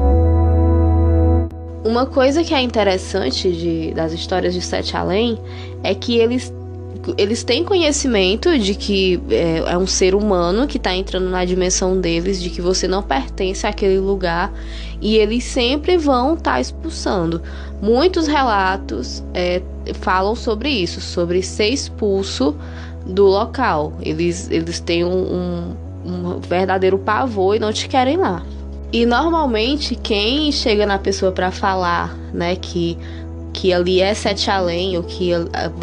[1.84, 5.38] Uma coisa que é interessante de, das histórias de Sete Além
[5.82, 6.52] é que eles
[7.18, 12.00] eles têm conhecimento de que é, é um ser humano que está entrando na dimensão
[12.00, 14.52] deles, de que você não pertence àquele lugar
[15.00, 17.42] e eles sempre vão estar tá expulsando.
[17.80, 19.60] Muitos relatos é,
[19.94, 22.54] falam sobre isso, sobre ser expulso
[23.04, 23.94] do local.
[24.00, 28.42] Eles, eles têm um, um um verdadeiro pavor e não te querem lá.
[28.92, 32.98] E normalmente quem chega na pessoa para falar, né, que
[33.52, 35.30] que ali é sete além ou que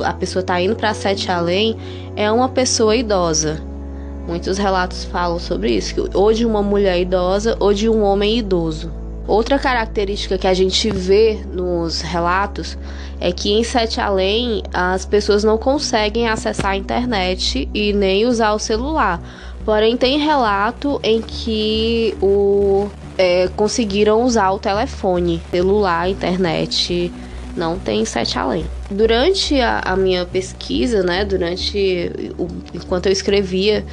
[0.04, 1.78] a, pessoa tá indo para sete além
[2.16, 3.62] é uma pessoa idosa.
[4.28, 8.40] Muitos relatos falam sobre isso, que ou de uma mulher idosa ou de um homem
[8.40, 8.92] idoso.
[9.28, 12.76] Outra característica que a gente vê nos relatos
[13.20, 18.54] é que em Sete Além as pessoas não conseguem acessar a internet e nem usar
[18.54, 19.22] o celular
[19.66, 27.12] Porém, tem relato em que o, é, conseguiram usar o telefone, celular, internet.
[27.56, 28.66] Não tem sete além.
[28.90, 33.86] Durante a, a minha pesquisa, né, durante o, enquanto eu escrevia,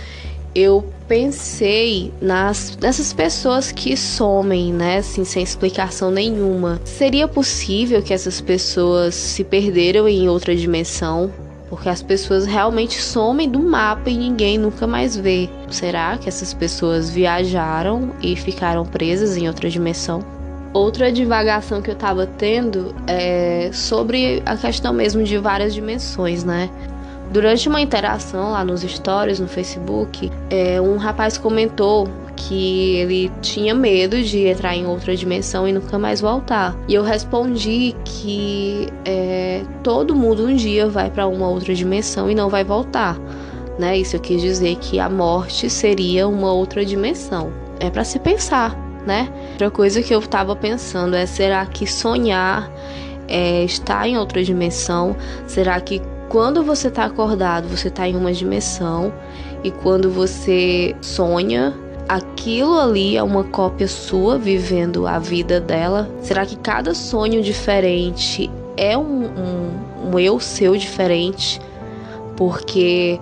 [0.55, 6.81] eu pensei nas nessas pessoas que somem, né, assim, sem explicação nenhuma.
[6.85, 11.31] Seria possível que essas pessoas se perderam em outra dimensão?
[11.69, 15.49] Porque as pessoas realmente somem do mapa e ninguém nunca mais vê.
[15.69, 20.25] Será que essas pessoas viajaram e ficaram presas em outra dimensão?
[20.73, 26.71] Outra divagação que eu tava tendo é sobre a questão mesmo de várias dimensões, né?
[27.33, 33.75] Durante uma interação lá nos stories no Facebook, é, um rapaz comentou que ele tinha
[33.75, 36.77] medo de entrar em outra dimensão e nunca mais voltar.
[36.87, 42.35] E eu respondi que é, todo mundo um dia vai para uma outra dimensão e
[42.35, 43.19] não vai voltar.
[43.79, 43.99] Né?
[43.99, 47.53] Isso eu quis dizer que a morte seria uma outra dimensão.
[47.81, 48.75] É para se pensar,
[49.07, 49.31] né?
[49.53, 52.71] Outra coisa que eu estava pensando é: será que sonhar
[53.29, 55.15] é estar em outra dimensão?
[55.47, 59.13] Será que quando você está acordado, você está em uma dimensão
[59.63, 61.75] E quando você sonha,
[62.09, 66.09] aquilo ali é uma cópia sua vivendo a vida dela?
[66.21, 71.61] Será que cada sonho diferente é um, um, um eu seu diferente?
[72.37, 73.19] Porque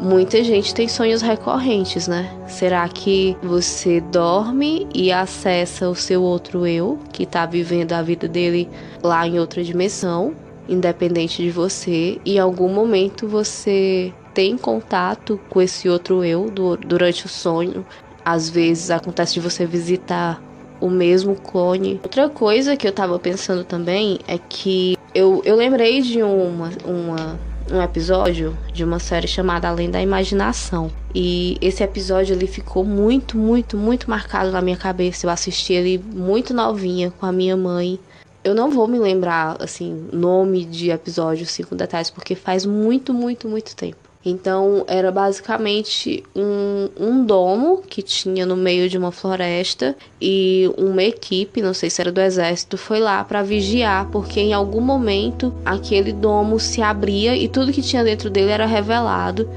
[0.00, 2.30] muita gente tem sonhos recorrentes, né?
[2.46, 8.28] Será que você dorme e acessa o seu outro eu, que tá vivendo a vida
[8.28, 8.68] dele
[9.02, 10.34] lá em outra dimensão,
[10.68, 17.26] independente de você, e em algum momento você tem contato com esse outro eu durante
[17.26, 17.84] o sonho
[18.24, 20.42] às vezes acontece de você visitar
[20.80, 22.00] o mesmo clone.
[22.02, 27.38] Outra coisa que eu tava pensando também é que eu, eu lembrei de uma, uma,
[27.70, 30.90] um episódio de uma série chamada Além da Imaginação.
[31.14, 35.26] E esse episódio ele ficou muito, muito, muito marcado na minha cabeça.
[35.26, 37.98] Eu assisti ele muito novinha com a minha mãe.
[38.42, 43.14] Eu não vou me lembrar, assim, nome de episódio, assim, com detalhes, porque faz muito,
[43.14, 44.01] muito, muito tempo.
[44.24, 51.02] Então era basicamente um, um domo que tinha no meio de uma floresta e uma
[51.02, 55.52] equipe, não sei se era do exército, foi lá para vigiar, porque em algum momento
[55.64, 59.48] aquele domo se abria e tudo que tinha dentro dele era revelado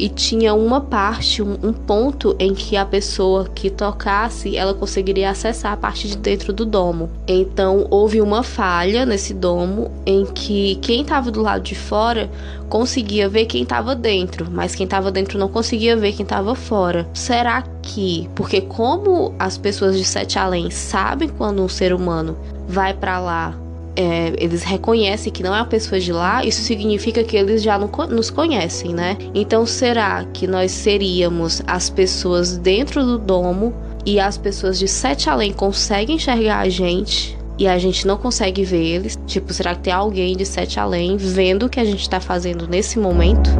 [0.00, 5.28] e tinha uma parte, um, um, ponto em que a pessoa que tocasse, ela conseguiria
[5.28, 7.10] acessar a parte de dentro do domo.
[7.28, 12.30] Então houve uma falha nesse domo em que quem estava do lado de fora
[12.70, 17.06] conseguia ver quem estava dentro, mas quem estava dentro não conseguia ver quem estava fora.
[17.12, 22.94] Será que, porque como as pessoas de Sete Além sabem quando um ser humano vai
[22.94, 23.54] para lá
[23.96, 27.78] é, eles reconhecem que não é uma pessoa de lá, isso significa que eles já
[27.78, 29.16] nos conhecem, né?
[29.34, 33.74] Então será que nós seríamos as pessoas dentro do domo
[34.06, 37.38] e as pessoas de Sete Além conseguem enxergar a gente?
[37.58, 39.18] E a gente não consegue ver eles.
[39.26, 42.66] Tipo, será que tem alguém de Sete Além vendo o que a gente está fazendo
[42.66, 43.50] nesse momento?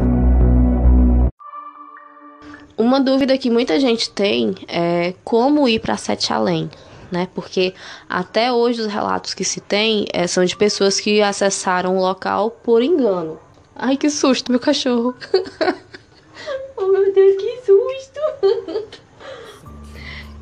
[2.75, 6.67] Uma dúvida que muita gente tem é como ir para Sete Além
[7.11, 7.27] né?
[7.33, 7.73] Porque
[8.09, 12.51] até hoje os relatos que se tem é, são de pessoas que acessaram o local
[12.51, 13.37] por engano.
[13.75, 15.15] Ai, que susto, meu cachorro.
[16.77, 18.89] oh, meu Deus, que susto.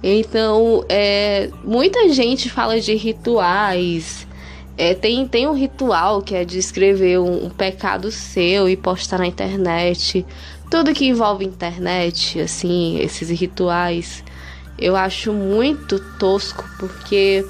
[0.03, 4.27] então, é, muita gente fala de rituais.
[4.77, 9.19] É, tem, tem um ritual que é de escrever um, um pecado seu e postar
[9.19, 10.25] na internet.
[10.69, 14.23] Tudo que envolve internet, assim, esses rituais
[14.79, 17.45] eu acho muito tosco, porque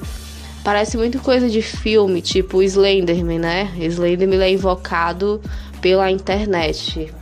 [0.64, 3.72] parece muito coisa de filme, tipo Slenderman, né?
[3.80, 5.42] Slenderman é invocado
[5.82, 7.14] pela internet.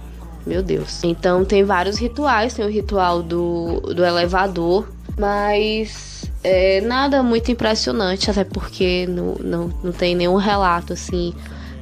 [0.45, 1.03] Meu Deus.
[1.03, 8.31] Então tem vários rituais, tem o ritual do, do elevador, mas é, nada muito impressionante,
[8.31, 11.33] até porque não, não, não tem nenhum relato assim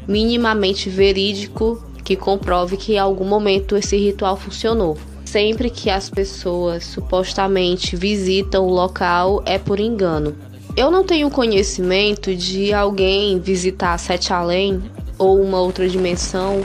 [0.07, 6.85] minimamente verídico que comprove que em algum momento esse ritual funcionou sempre que as pessoas
[6.85, 10.35] supostamente visitam o local é por engano.
[10.75, 14.83] Eu não tenho conhecimento de alguém visitar Sete Além
[15.17, 16.63] ou uma outra dimensão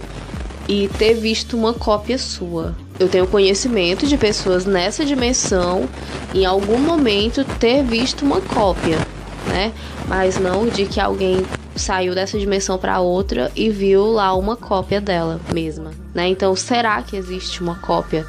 [0.68, 2.74] e ter visto uma cópia sua.
[2.98, 5.88] Eu tenho conhecimento de pessoas nessa dimensão
[6.34, 8.98] em algum momento ter visto uma cópia,
[9.46, 9.72] né?
[10.06, 11.44] Mas não de que alguém
[11.74, 16.28] saiu dessa dimensão para outra e viu lá uma cópia dela mesma, né?
[16.28, 18.26] Então, será que existe uma cópia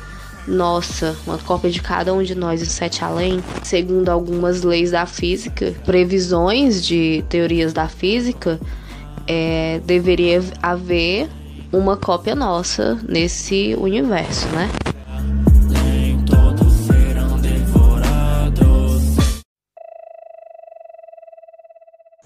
[0.48, 5.06] nossa, uma cópia de cada um de nós em Sete Além, segundo algumas leis da
[5.06, 8.60] física, previsões de teorias da física,
[9.28, 11.30] é, deveria haver
[11.72, 14.70] uma cópia nossa nesse universo, né?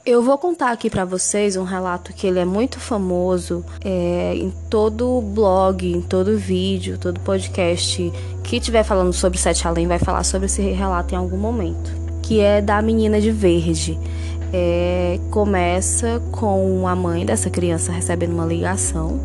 [0.04, 4.52] Eu vou contar aqui para vocês um relato que ele é muito famoso é, em
[4.70, 8.12] todo blog, em todo vídeo, todo podcast.
[8.44, 12.40] Que estiver falando sobre Sete Além vai falar sobre esse relato em algum momento, que
[12.40, 13.98] é da menina de verde.
[14.54, 19.20] É, começa com a mãe dessa criança recebendo uma ligação.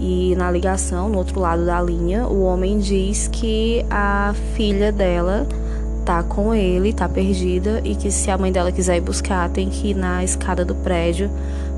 [0.00, 5.46] E na ligação, no outro lado da linha, o homem diz que a filha dela
[6.04, 9.68] tá com ele, tá perdida e que se a mãe dela quiser ir buscar, tem
[9.70, 11.30] que ir na escada do prédio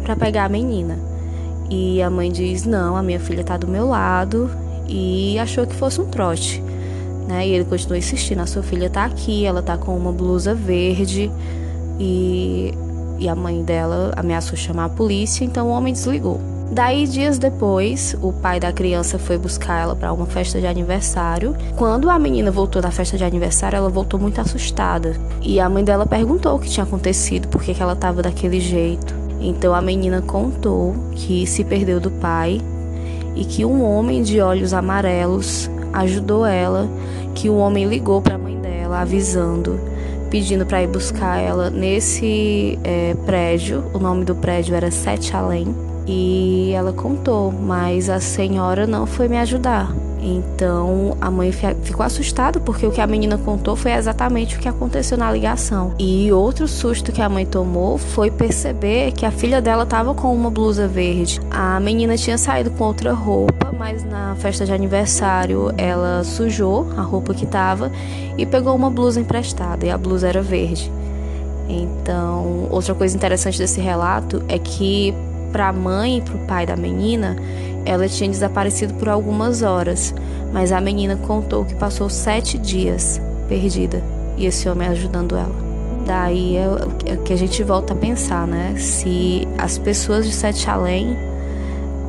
[0.02, 0.98] para pegar a menina.
[1.70, 4.50] E a mãe diz: "Não, a minha filha tá do meu lado"
[4.88, 6.62] e achou que fosse um trote,
[7.28, 7.46] né?
[7.46, 11.30] E ele continua insistindo: "A sua filha tá aqui, ela tá com uma blusa verde"
[11.98, 12.74] e
[13.18, 16.55] e a mãe dela ameaçou chamar a polícia, então o homem desligou.
[16.70, 21.56] Daí, dias depois, o pai da criança foi buscar ela para uma festa de aniversário.
[21.76, 25.16] Quando a menina voltou da festa de aniversário, ela voltou muito assustada.
[25.40, 29.14] E a mãe dela perguntou o que tinha acontecido, por que ela estava daquele jeito.
[29.40, 32.60] Então a menina contou que se perdeu do pai
[33.34, 36.88] e que um homem de olhos amarelos ajudou ela,
[37.34, 39.78] que o homem ligou para a mãe dela avisando,
[40.30, 43.84] pedindo para ir buscar ela nesse é, prédio.
[43.94, 45.85] O nome do prédio era Sete Além.
[46.06, 49.92] E ela contou, mas a senhora não foi me ajudar.
[50.26, 54.68] Então a mãe ficou assustada porque o que a menina contou foi exatamente o que
[54.68, 55.94] aconteceu na ligação.
[55.98, 60.34] E outro susto que a mãe tomou foi perceber que a filha dela estava com
[60.34, 61.40] uma blusa verde.
[61.50, 67.02] A menina tinha saído com outra roupa, mas na festa de aniversário ela sujou a
[67.02, 67.92] roupa que estava
[68.36, 70.90] e pegou uma blusa emprestada e a blusa era verde.
[71.68, 75.14] Então, outra coisa interessante desse relato é que
[75.46, 77.36] para a mãe e para o pai da menina,
[77.84, 80.14] ela tinha desaparecido por algumas horas,
[80.52, 84.02] mas a menina contou que passou sete dias perdida
[84.36, 85.54] e esse homem ajudando ela.
[86.06, 86.66] Daí é
[87.12, 88.74] é que a gente volta a pensar, né?
[88.76, 91.16] Se as pessoas de Sete Além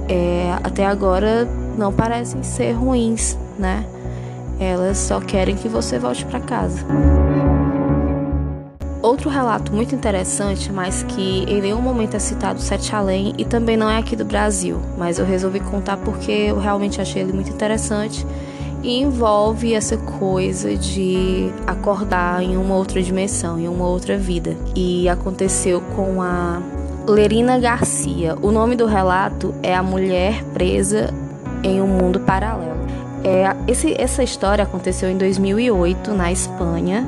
[0.08, 3.86] é, até agora não parecem ser ruins, né?
[4.60, 6.86] Elas só querem que você volte para casa.
[9.18, 13.76] Outro relato muito interessante, mas que em nenhum momento é citado Sete Além e também
[13.76, 17.50] não é aqui do Brasil, mas eu resolvi contar porque eu realmente achei ele muito
[17.50, 18.24] interessante
[18.84, 24.56] e envolve essa coisa de acordar em uma outra dimensão, em uma outra vida.
[24.76, 26.62] E aconteceu com a
[27.08, 28.36] Lerina Garcia.
[28.40, 31.12] O nome do relato é A Mulher Presa
[31.64, 32.78] em um Mundo Paralelo.
[33.24, 37.04] É, esse, essa história aconteceu em 2008 na Espanha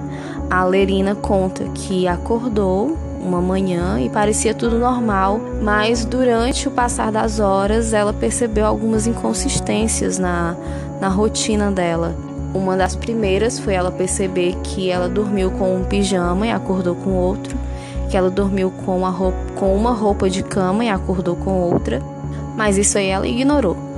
[0.49, 7.11] a Lerina conta que acordou uma manhã e parecia tudo normal, mas durante o passar
[7.11, 10.55] das horas ela percebeu algumas inconsistências na,
[10.99, 12.15] na rotina dela.
[12.53, 17.11] Uma das primeiras foi ela perceber que ela dormiu com um pijama e acordou com
[17.11, 17.55] outro,
[18.09, 22.01] que ela dormiu com roupa, com uma roupa de cama e acordou com outra,
[22.55, 23.88] mas isso aí ela ignorou.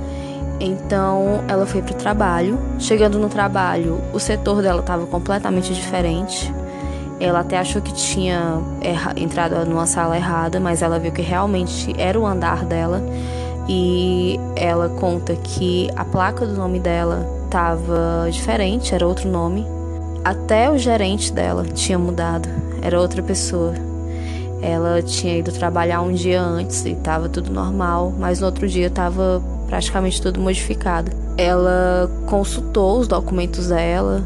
[0.64, 2.56] Então ela foi para o trabalho.
[2.78, 6.54] Chegando no trabalho, o setor dela estava completamente diferente.
[7.18, 8.60] Ela até achou que tinha
[9.16, 13.02] entrado numa sala errada, mas ela viu que realmente era o andar dela.
[13.68, 19.66] E ela conta que a placa do nome dela estava diferente, era outro nome.
[20.24, 22.48] Até o gerente dela tinha mudado,
[22.80, 23.74] era outra pessoa.
[24.60, 28.86] Ela tinha ido trabalhar um dia antes e estava tudo normal, mas no outro dia
[28.86, 29.42] estava
[29.72, 31.10] praticamente tudo modificado.
[31.38, 34.22] Ela consultou os documentos dela,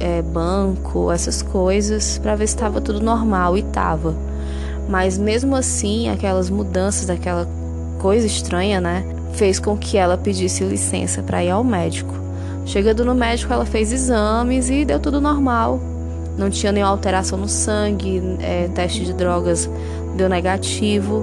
[0.00, 4.14] é, banco, essas coisas, para ver se estava tudo normal e estava.
[4.88, 7.46] Mas mesmo assim, aquelas mudanças, aquela
[7.98, 12.14] coisa estranha, né, fez com que ela pedisse licença para ir ao médico.
[12.64, 15.78] Chegando no médico, ela fez exames e deu tudo normal.
[16.38, 19.68] Não tinha nenhuma alteração no sangue, é, teste de drogas
[20.16, 21.22] deu negativo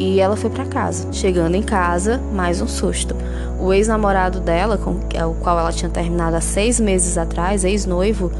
[0.00, 1.12] e ela foi para casa.
[1.12, 3.14] Chegando em casa, mais um susto.
[3.60, 8.32] O ex-namorado dela, com é o qual ela tinha terminado há seis meses atrás, ex-noivo,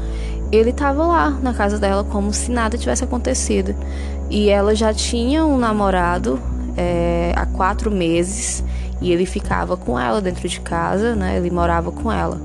[0.51, 3.75] ele estava lá na casa dela como se nada tivesse acontecido.
[4.27, 6.39] E ela já tinha um namorado
[6.75, 8.63] é, há quatro meses
[8.99, 11.37] e ele ficava com ela dentro de casa, né?
[11.37, 12.41] Ele morava com ela.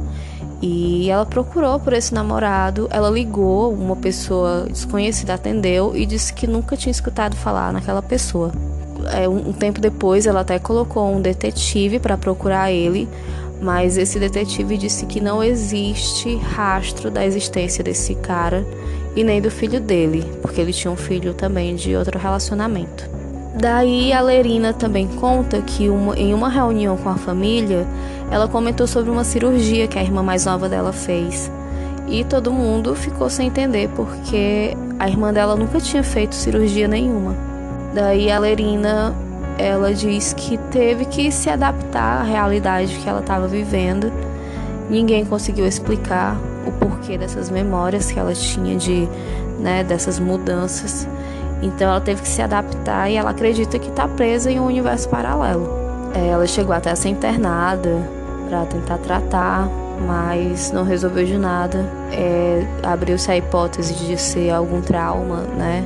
[0.60, 6.46] E ela procurou por esse namorado, ela ligou, uma pessoa desconhecida atendeu e disse que
[6.46, 8.52] nunca tinha escutado falar naquela pessoa
[9.12, 13.08] é, um, tempo depois ela até colocou um detetive para procurar ele,
[13.60, 18.66] mas esse detetive disse que não existe rastro da existência desse cara
[19.14, 23.08] e nem do filho dele, porque ele tinha um filho também de outro relacionamento.
[23.58, 27.86] Daí a Lerina também conta que uma, em uma reunião com a família,
[28.30, 31.50] ela comentou sobre uma cirurgia que a irmã mais nova dela fez.
[32.06, 37.45] E todo mundo ficou sem entender porque a irmã dela nunca tinha feito cirurgia nenhuma.
[37.96, 39.14] Daí a Lerina,
[39.56, 44.12] ela diz que teve que se adaptar à realidade que ela estava vivendo.
[44.90, 46.36] Ninguém conseguiu explicar
[46.66, 49.08] o porquê dessas memórias que ela tinha de,
[49.58, 51.08] né, dessas mudanças.
[51.62, 55.08] Então ela teve que se adaptar e ela acredita que está presa em um universo
[55.08, 55.66] paralelo.
[56.14, 58.06] É, ela chegou até a ser internada
[58.50, 59.70] para tentar tratar,
[60.06, 61.78] mas não resolveu de nada.
[62.12, 65.82] É, Abriu-se a hipótese de ser algum trauma, né?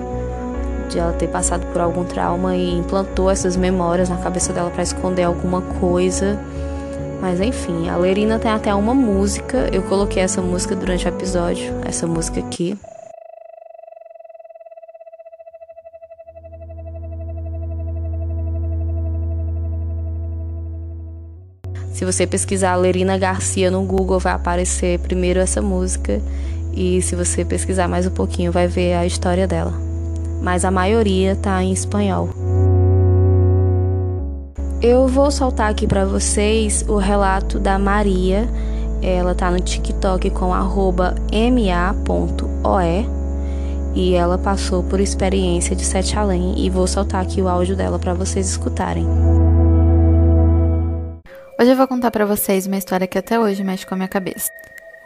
[0.91, 4.83] De ela ter passado por algum trauma e implantou essas memórias na cabeça dela para
[4.83, 6.39] esconder alguma coisa.
[7.21, 9.69] Mas enfim, a Lerina tem até uma música.
[9.73, 12.77] Eu coloquei essa música durante o episódio, essa música aqui.
[21.93, 26.21] Se você pesquisar Lerina Garcia no Google, vai aparecer primeiro essa música.
[26.73, 29.90] E se você pesquisar mais um pouquinho, vai ver a história dela
[30.41, 32.29] mas a maioria está em espanhol.
[34.83, 38.49] Eu vou soltar aqui para vocês o relato da Maria.
[39.03, 40.81] Ela tá no TikTok com ma.oe
[43.95, 47.99] e ela passou por experiência de sete além e vou soltar aqui o áudio dela
[47.99, 49.07] para vocês escutarem.
[51.61, 54.09] Hoje eu vou contar para vocês uma história que até hoje mexe com a minha
[54.09, 54.51] cabeça.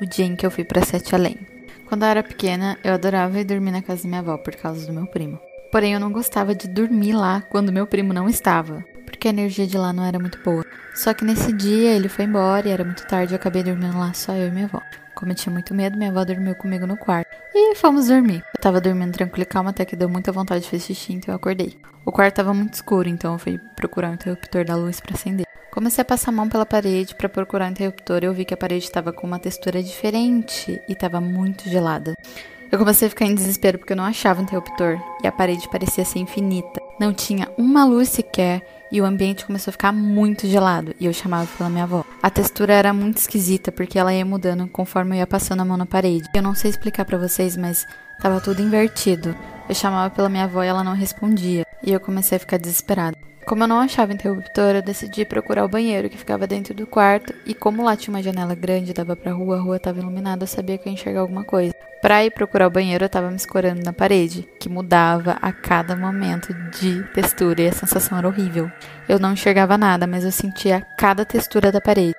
[0.00, 1.53] O dia em que eu fui para Sete Além.
[1.94, 4.84] Quando eu era pequena, eu adorava ir dormir na casa da minha avó por causa
[4.84, 5.38] do meu primo.
[5.70, 9.64] Porém, eu não gostava de dormir lá quando meu primo não estava, porque a energia
[9.64, 10.64] de lá não era muito boa.
[10.92, 14.12] Só que nesse dia ele foi embora e era muito tarde, eu acabei dormindo lá
[14.12, 14.82] só eu e minha avó.
[15.14, 17.28] Como eu tinha muito medo, minha avó dormiu comigo no quarto.
[17.54, 18.42] E fomos dormir.
[18.56, 21.32] Eu tava dormindo tranquilo e calma até que deu muita vontade de fazer xixi, então
[21.32, 21.78] eu acordei.
[22.04, 25.46] O quarto tava muito escuro, então eu fui procurar o interruptor da luz para acender.
[25.74, 28.54] Comecei a passar a mão pela parede para procurar o interruptor e eu vi que
[28.54, 32.14] a parede estava com uma textura diferente e estava muito gelada.
[32.70, 35.68] Eu comecei a ficar em desespero porque eu não achava o interruptor e a parede
[35.68, 36.80] parecia ser infinita.
[37.00, 38.62] Não tinha uma luz sequer
[38.92, 42.04] e o ambiente começou a ficar muito gelado e eu chamava pela minha avó.
[42.22, 45.76] A textura era muito esquisita porque ela ia mudando conforme eu ia passando a mão
[45.76, 46.28] na parede.
[46.36, 47.84] Eu não sei explicar para vocês, mas
[48.22, 49.34] tava tudo invertido.
[49.68, 53.16] Eu chamava pela minha avó e ela não respondia e eu comecei a ficar desesperada.
[53.46, 57.34] Como eu não achava interruptor, eu decidi procurar o banheiro que ficava dentro do quarto,
[57.44, 60.48] e como lá tinha uma janela grande dava pra rua, a rua estava iluminada, eu
[60.48, 61.74] sabia que eu ia enxergar alguma coisa.
[62.00, 65.94] Pra ir procurar o banheiro, eu tava me escorando na parede, que mudava a cada
[65.94, 68.70] momento de textura e a sensação era horrível.
[69.06, 72.14] Eu não enxergava nada, mas eu sentia cada textura da parede.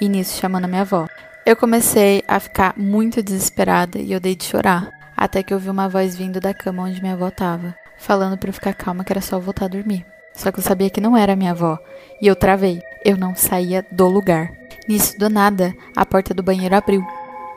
[0.00, 1.08] E nisso chamando a minha avó.
[1.44, 5.70] Eu comecei a ficar muito desesperada e eu dei de chorar, até que eu vi
[5.70, 9.12] uma voz vindo da cama onde minha avó tava, falando para eu ficar calma que
[9.12, 10.06] era só voltar a dormir.
[10.38, 11.80] Só que eu sabia que não era minha avó.
[12.22, 12.80] E eu travei.
[13.04, 14.52] Eu não saía do lugar.
[14.88, 17.04] Nisso, do nada, a porta do banheiro abriu.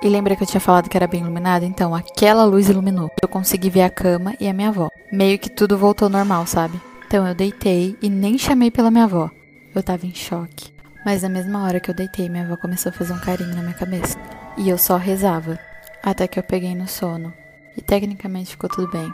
[0.02, 1.64] E lembra que eu tinha falado que era bem iluminado?
[1.64, 3.12] Então, aquela luz iluminou.
[3.22, 4.90] Eu consegui ver a cama e a minha avó.
[5.12, 6.82] Meio que tudo voltou normal, sabe?
[7.06, 9.30] Então eu deitei e nem chamei pela minha avó.
[9.76, 10.74] Eu tava em choque.
[11.06, 13.62] Mas na mesma hora que eu deitei, minha avó começou a fazer um carinho na
[13.62, 14.18] minha cabeça.
[14.58, 15.60] E eu só rezava.
[16.02, 17.32] Até que eu peguei no sono.
[17.78, 19.14] E tecnicamente ficou tudo bem.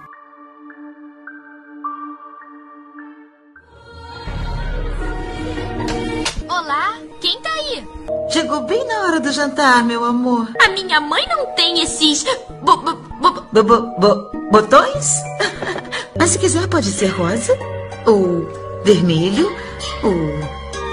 [6.68, 7.88] Olá, quem tá aí?
[8.30, 10.50] Chegou bem na hora do jantar, meu amor.
[10.62, 12.26] A minha mãe não tem esses.
[12.62, 15.14] bo- bo- bo- Bo- bo- bo- botões?
[16.20, 17.58] Mas se quiser, pode ser rosa,
[18.06, 18.46] ou
[18.84, 19.50] vermelho,
[20.04, 20.14] ou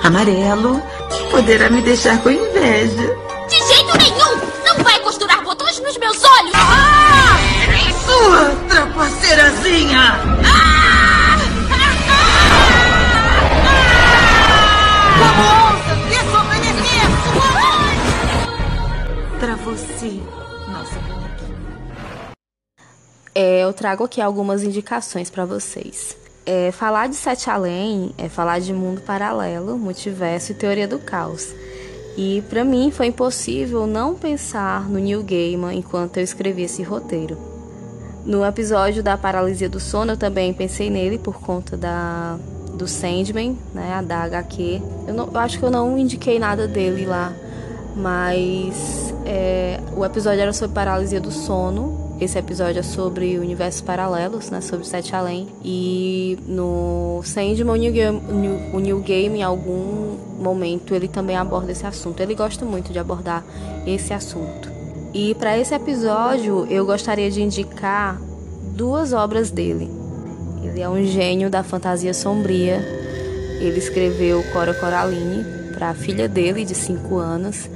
[0.04, 0.80] amarelo.
[1.32, 3.16] Poderá me deixar com inveja.
[3.48, 4.40] De jeito nenhum!
[4.64, 6.52] Não vai costurar botões nos meus olhos!
[6.54, 7.36] Ah!
[8.06, 10.20] Sua trapaceirazinha!
[10.40, 10.83] Pra
[23.34, 26.16] É, eu trago aqui algumas indicações para vocês.
[26.46, 31.52] É, falar de Sete Além é falar de mundo paralelo, multiverso e teoria do caos.
[32.16, 37.36] E para mim foi impossível não pensar no Neil Gaiman enquanto eu escrevi esse roteiro.
[38.24, 42.38] No episódio da paralisia do sono eu também pensei nele por conta da
[42.74, 44.82] do Sandman, né, a da HQ.
[45.06, 47.32] Eu, não, eu acho que eu não indiquei nada dele lá,
[47.96, 52.03] mas é, o episódio era sobre paralisia do sono.
[52.20, 54.60] Esse episódio é sobre universos paralelos, né?
[54.60, 55.48] Sobre Sete Além.
[55.64, 58.22] E no Sandman, o New, Game,
[58.72, 62.20] o New Game, em algum momento, ele também aborda esse assunto.
[62.20, 63.44] Ele gosta muito de abordar
[63.84, 64.70] esse assunto.
[65.12, 68.20] E para esse episódio, eu gostaria de indicar
[68.74, 69.90] duas obras dele.
[70.62, 72.76] Ele é um gênio da fantasia sombria.
[73.60, 75.44] Ele escreveu Cora Coraline
[75.74, 77.68] para a filha dele, de 5 anos,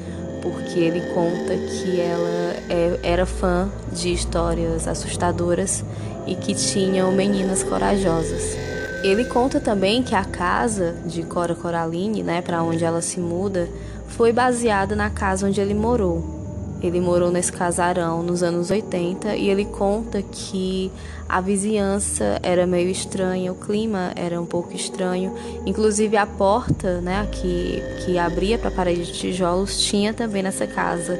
[0.43, 5.84] porque ele conta que ela é, era fã de histórias assustadoras
[6.26, 8.57] e que tinham meninas corajosas.
[9.03, 13.68] Ele conta também que a casa de Cora Coraline, né, para onde ela se muda,
[14.09, 16.38] foi baseada na casa onde ele morou.
[16.81, 20.93] Ele morou nesse casarão nos anos 80 e ele conta que
[21.29, 25.35] a vizinhança era meio estranha, o clima era um pouco estranho.
[25.66, 30.68] Inclusive a porta, né, que, que abria para a parede de tijolos tinha também nessa
[30.68, 31.18] casa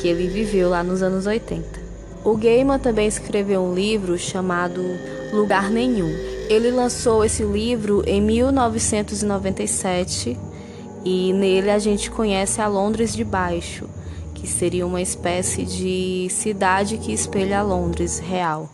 [0.00, 1.84] que ele viveu lá nos anos 80.
[2.24, 4.82] O Gaiman também escreveu um livro chamado
[5.32, 6.08] Lugar Nenhum.
[6.48, 10.34] Ele lançou esse livro em 1997
[11.04, 13.86] e nele a gente conhece a Londres de Baixo
[14.44, 18.70] que seria uma espécie de cidade que espelha Londres real.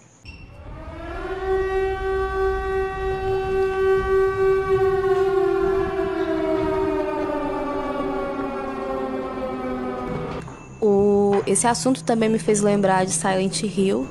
[10.80, 14.08] O, esse assunto também me fez lembrar de Silent Hill,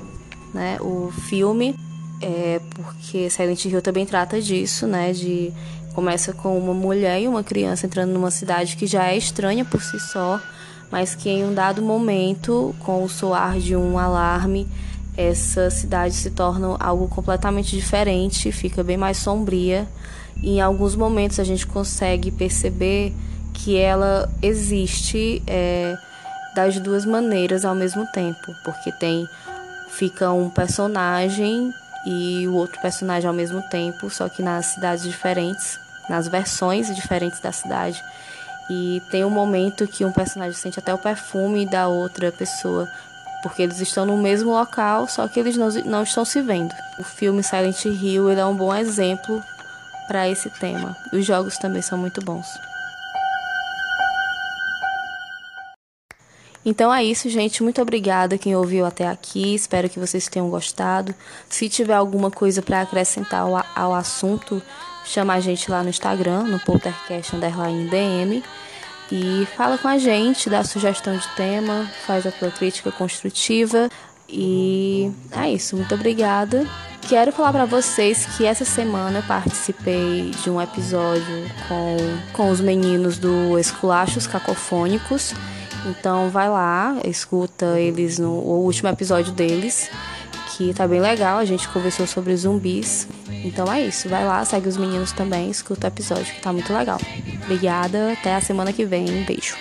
[0.54, 0.78] né?
[0.80, 1.76] O filme,
[2.22, 5.12] é, porque Silent Hill também trata disso, né?
[5.12, 5.52] De
[5.94, 9.82] começa com uma mulher e uma criança entrando numa cidade que já é estranha por
[9.82, 10.40] si só,
[10.92, 14.68] mas que em um dado momento, com o soar de um alarme,
[15.16, 19.88] essa cidade se torna algo completamente diferente, fica bem mais sombria.
[20.42, 23.14] E em alguns momentos a gente consegue perceber
[23.54, 25.98] que ela existe é,
[26.56, 29.28] das duas maneiras ao mesmo tempo, porque tem
[29.90, 31.74] fica um personagem
[32.06, 35.78] e o outro personagem ao mesmo tempo, só que nas cidades diferentes,
[36.10, 38.02] nas versões diferentes da cidade.
[38.70, 42.88] E tem um momento que um personagem sente até o perfume da outra pessoa,
[43.42, 46.74] porque eles estão no mesmo local, só que eles não, não estão se vendo.
[47.00, 49.42] O filme Silent Hill ele é um bom exemplo
[50.08, 50.96] para esse tema.
[51.14, 52.48] Os jogos também são muito bons.
[56.66, 57.64] Então é isso, gente.
[57.64, 59.56] Muito obrigada quem ouviu até aqui.
[59.56, 61.16] Espero que vocês tenham gostado.
[61.50, 64.62] Se tiver alguma coisa para acrescentar ao, ao, assunto,
[65.10, 68.44] chama a gente lá no Instagram, no poltercast DM.
[69.12, 73.90] E fala com a gente, dá sugestão de tema, faz a tua crítica construtiva.
[74.28, 76.64] E é isso, muito obrigada.
[77.08, 81.98] Quero falar para vocês que essa semana eu participei de um episódio com,
[82.34, 85.34] com os meninos do Esculachos Cacofônicos.
[85.88, 89.90] Então vai lá, escuta eles no o último episódio deles,
[90.60, 91.38] que tá bem legal.
[91.38, 93.08] A gente conversou sobre zumbis.
[93.46, 96.74] Então é isso, vai lá, segue os meninos também, escuta o episódio que tá muito
[96.74, 97.00] legal.
[97.44, 99.06] Obrigada, até a semana que vem.
[99.24, 99.56] Beijo.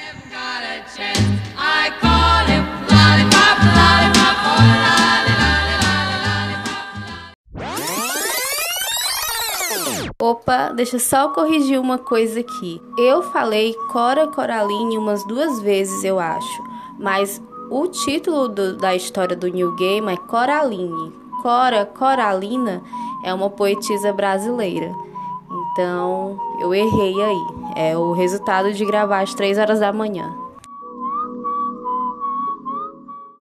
[10.20, 12.82] Opa, deixa só corrigir uma coisa aqui.
[12.98, 16.62] Eu falei Cora Coraline umas duas vezes, eu acho,
[16.98, 17.40] mas
[17.70, 21.12] o título do, da história do New Game é Coraline.
[21.42, 22.82] Cora Coralina
[23.24, 24.92] é uma poetisa brasileira.
[25.50, 27.46] Então, eu errei aí.
[27.76, 30.47] É o resultado de gravar às 3 horas da manhã.